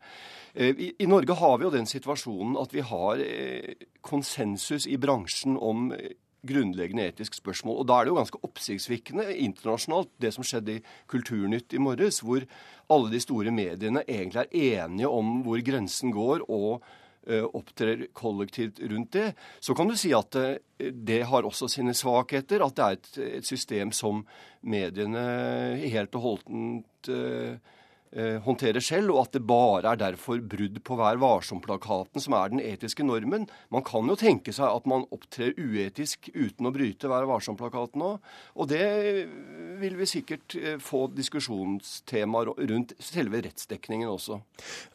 I, 0.55 0.93
Norge 1.03 1.35
har 1.35 1.57
vi 1.59 1.67
jo 1.67 1.73
den 1.73 1.89
situasjonen 1.89 2.55
at 2.61 2.71
vi 2.71 2.79
har 2.87 3.19
konsensus 4.07 4.85
i 4.87 4.95
bransjen 4.95 5.57
om 5.59 5.89
grunnleggende 6.47 7.07
etisk 7.09 7.37
spørsmål. 7.39 7.79
Og 7.81 7.87
Da 7.87 7.99
er 7.99 8.05
det 8.05 8.13
jo 8.13 8.19
ganske 8.19 8.41
oppsiktsvekkende 8.47 9.25
internasjonalt 9.45 10.11
det 10.21 10.33
som 10.35 10.45
skjedde 10.47 10.77
i 10.77 10.83
Kulturnytt 11.11 11.73
i 11.73 11.81
morges, 11.81 12.21
hvor 12.25 12.45
alle 12.89 13.11
de 13.11 13.23
store 13.23 13.51
mediene 13.51 14.05
egentlig 14.07 14.45
er 14.45 14.85
enige 14.85 15.09
om 15.09 15.41
hvor 15.45 15.61
grensen 15.65 16.13
går, 16.13 16.45
og 16.49 16.83
uh, 17.29 17.45
opptrer 17.57 18.07
kollektivt 18.13 18.79
rundt 18.85 19.13
det. 19.13 19.33
Så 19.59 19.73
kan 19.73 19.89
du 19.89 19.95
si 19.97 20.13
at 20.13 20.35
uh, 20.37 20.57
det 20.79 21.23
har 21.25 21.45
også 21.45 21.67
sine 21.71 21.93
svakheter, 21.97 22.61
at 22.61 22.75
det 22.75 22.85
er 22.85 22.99
et, 22.99 23.39
et 23.41 23.47
system 23.47 23.91
som 23.91 24.25
mediene 24.61 25.25
helt 25.81 26.15
og 26.15 26.29
holdent 26.29 26.85
Eh, 27.09 27.57
håndterer 28.15 28.83
selv, 28.83 29.11
og 29.11 29.25
at 29.25 29.35
det 29.35 29.41
bare 29.47 29.91
er 29.91 29.99
derfor 29.99 30.39
brudd 30.39 30.79
på 30.87 30.95
Vær 30.99 31.19
varsom-plakaten 31.19 32.23
som 32.23 32.35
er 32.37 32.53
den 32.53 32.61
etiske 32.63 33.03
normen. 33.03 33.47
Man 33.73 33.83
kan 33.85 34.07
jo 34.07 34.15
tenke 34.19 34.53
seg 34.55 34.69
at 34.69 34.87
man 34.89 35.03
opptrer 35.15 35.55
uetisk 35.59 36.29
uten 36.31 36.69
å 36.69 36.73
bryte 36.75 37.11
Vær 37.11 37.27
varsom-plakaten 37.29 38.05
òg. 38.05 38.29
Og 38.55 38.69
det 38.71 38.85
vil 39.81 39.97
vi 39.99 40.09
sikkert 40.09 40.55
eh, 40.59 40.77
få 40.81 41.05
diskusjonstemaer 41.15 42.53
rundt 42.71 42.95
selve 43.03 43.43
rettsdekningen 43.45 44.09
også. 44.11 44.39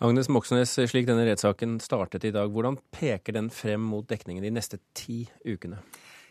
Agnes 0.05 0.31
Moxnes, 0.33 0.77
slik 0.91 1.09
denne 1.11 1.27
rettssaken 1.29 1.79
startet 1.85 2.25
i 2.29 2.35
dag, 2.35 2.49
hvordan 2.53 2.81
peker 2.95 3.37
den 3.37 3.53
frem 3.55 3.85
mot 3.93 4.09
dekningen 4.09 4.45
de 4.47 4.55
neste 4.55 4.81
ti 4.97 5.25
ukene? 5.45 5.83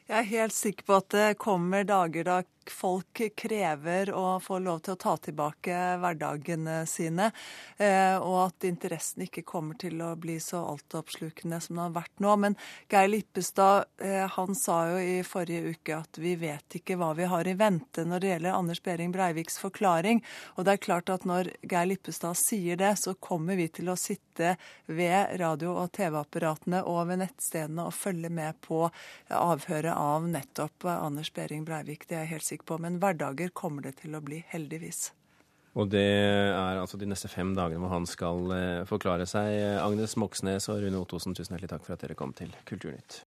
Jeg 0.09 0.23
er 0.23 0.29
helt 0.31 0.55
sikker 0.57 0.87
på 0.87 0.95
at 0.97 1.13
det 1.13 1.25
kommer 1.37 1.83
dager 1.85 2.25
da 2.25 2.39
folk 2.71 3.21
krever 3.35 4.11
å 4.15 4.39
få 4.39 4.59
lov 4.63 4.79
til 4.85 4.95
å 4.95 4.99
ta 4.99 5.15
tilbake 5.17 5.75
hverdagene 6.01 6.81
sine, 6.89 7.29
eh, 7.77 8.15
og 8.17 8.37
at 8.45 8.67
interessen 8.69 9.25
ikke 9.25 9.43
kommer 9.47 9.77
til 9.79 10.01
å 10.05 10.13
bli 10.19 10.37
så 10.43 10.61
altoppslukende 10.71 11.59
som 11.63 11.75
den 11.75 11.83
har 11.83 11.95
vært 11.97 12.23
nå. 12.23 12.35
Men 12.45 12.57
Geir 12.91 13.09
Lippestad 13.11 13.89
eh, 14.01 14.25
han 14.29 14.55
sa 14.57 14.79
jo 14.91 14.99
i 15.01 15.19
forrige 15.27 15.73
uke 15.73 15.97
at 15.97 16.21
vi 16.21 16.35
vet 16.39 16.79
ikke 16.79 16.97
hva 16.99 17.11
vi 17.17 17.27
har 17.29 17.47
i 17.47 17.55
vente 17.59 18.05
når 18.07 18.23
det 18.23 18.33
gjelder 18.33 18.57
Anders 18.57 18.83
Behring 18.85 19.13
Breiviks 19.15 19.59
forklaring. 19.61 20.23
Og 20.55 20.67
det 20.67 20.75
er 20.75 20.83
klart 20.85 21.13
at 21.13 21.27
når 21.29 21.53
Geir 21.63 21.89
Lippestad 21.89 22.37
sier 22.39 22.79
det, 22.79 22.95
så 23.01 23.15
kommer 23.19 23.59
vi 23.59 23.69
til 23.79 23.91
å 23.91 23.97
sitte 23.99 24.55
ved 24.85 25.39
radio- 25.41 25.75
og 25.79 25.91
TV-apparatene 25.97 26.83
og 26.87 27.09
ved 27.09 27.23
nettstedene 27.23 27.87
og 27.89 27.95
følge 27.95 28.31
med 28.33 28.59
på 28.65 28.85
avhøret 29.33 29.95
av 29.95 30.27
nettopp 30.29 30.87
Anders 30.89 31.31
Behring 31.33 31.65
Breivik. 31.67 32.07
Det 32.07 32.17
er 32.17 32.25
jeg 32.25 32.33
helt 32.35 32.47
sikker 32.47 32.58
på. 32.67 32.77
Men 32.81 32.99
hverdager 33.01 33.53
kommer 33.55 33.85
det 33.85 33.97
til 34.01 34.17
å 34.17 34.23
bli, 34.25 34.41
heldigvis. 34.51 35.09
Og 35.77 35.91
det 35.93 36.01
er 36.01 36.79
altså 36.81 36.97
de 36.97 37.07
neste 37.07 37.29
fem 37.31 37.53
dagene 37.55 37.83
hvor 37.83 37.93
han 37.93 38.07
skal 38.09 38.53
eh, 38.55 38.85
forklare 38.89 39.27
seg. 39.29 39.53
Agnes 39.83 40.17
Moxnes 40.19 40.67
og 40.71 40.81
Rune 40.83 40.99
Ottosen, 40.99 41.37
tusen 41.37 41.55
hjertelig 41.55 41.73
takk 41.75 41.85
for 41.85 41.95
at 41.95 42.05
dere 42.05 42.17
kom 42.19 42.33
til 42.35 42.51
Kulturnytt. 42.69 43.21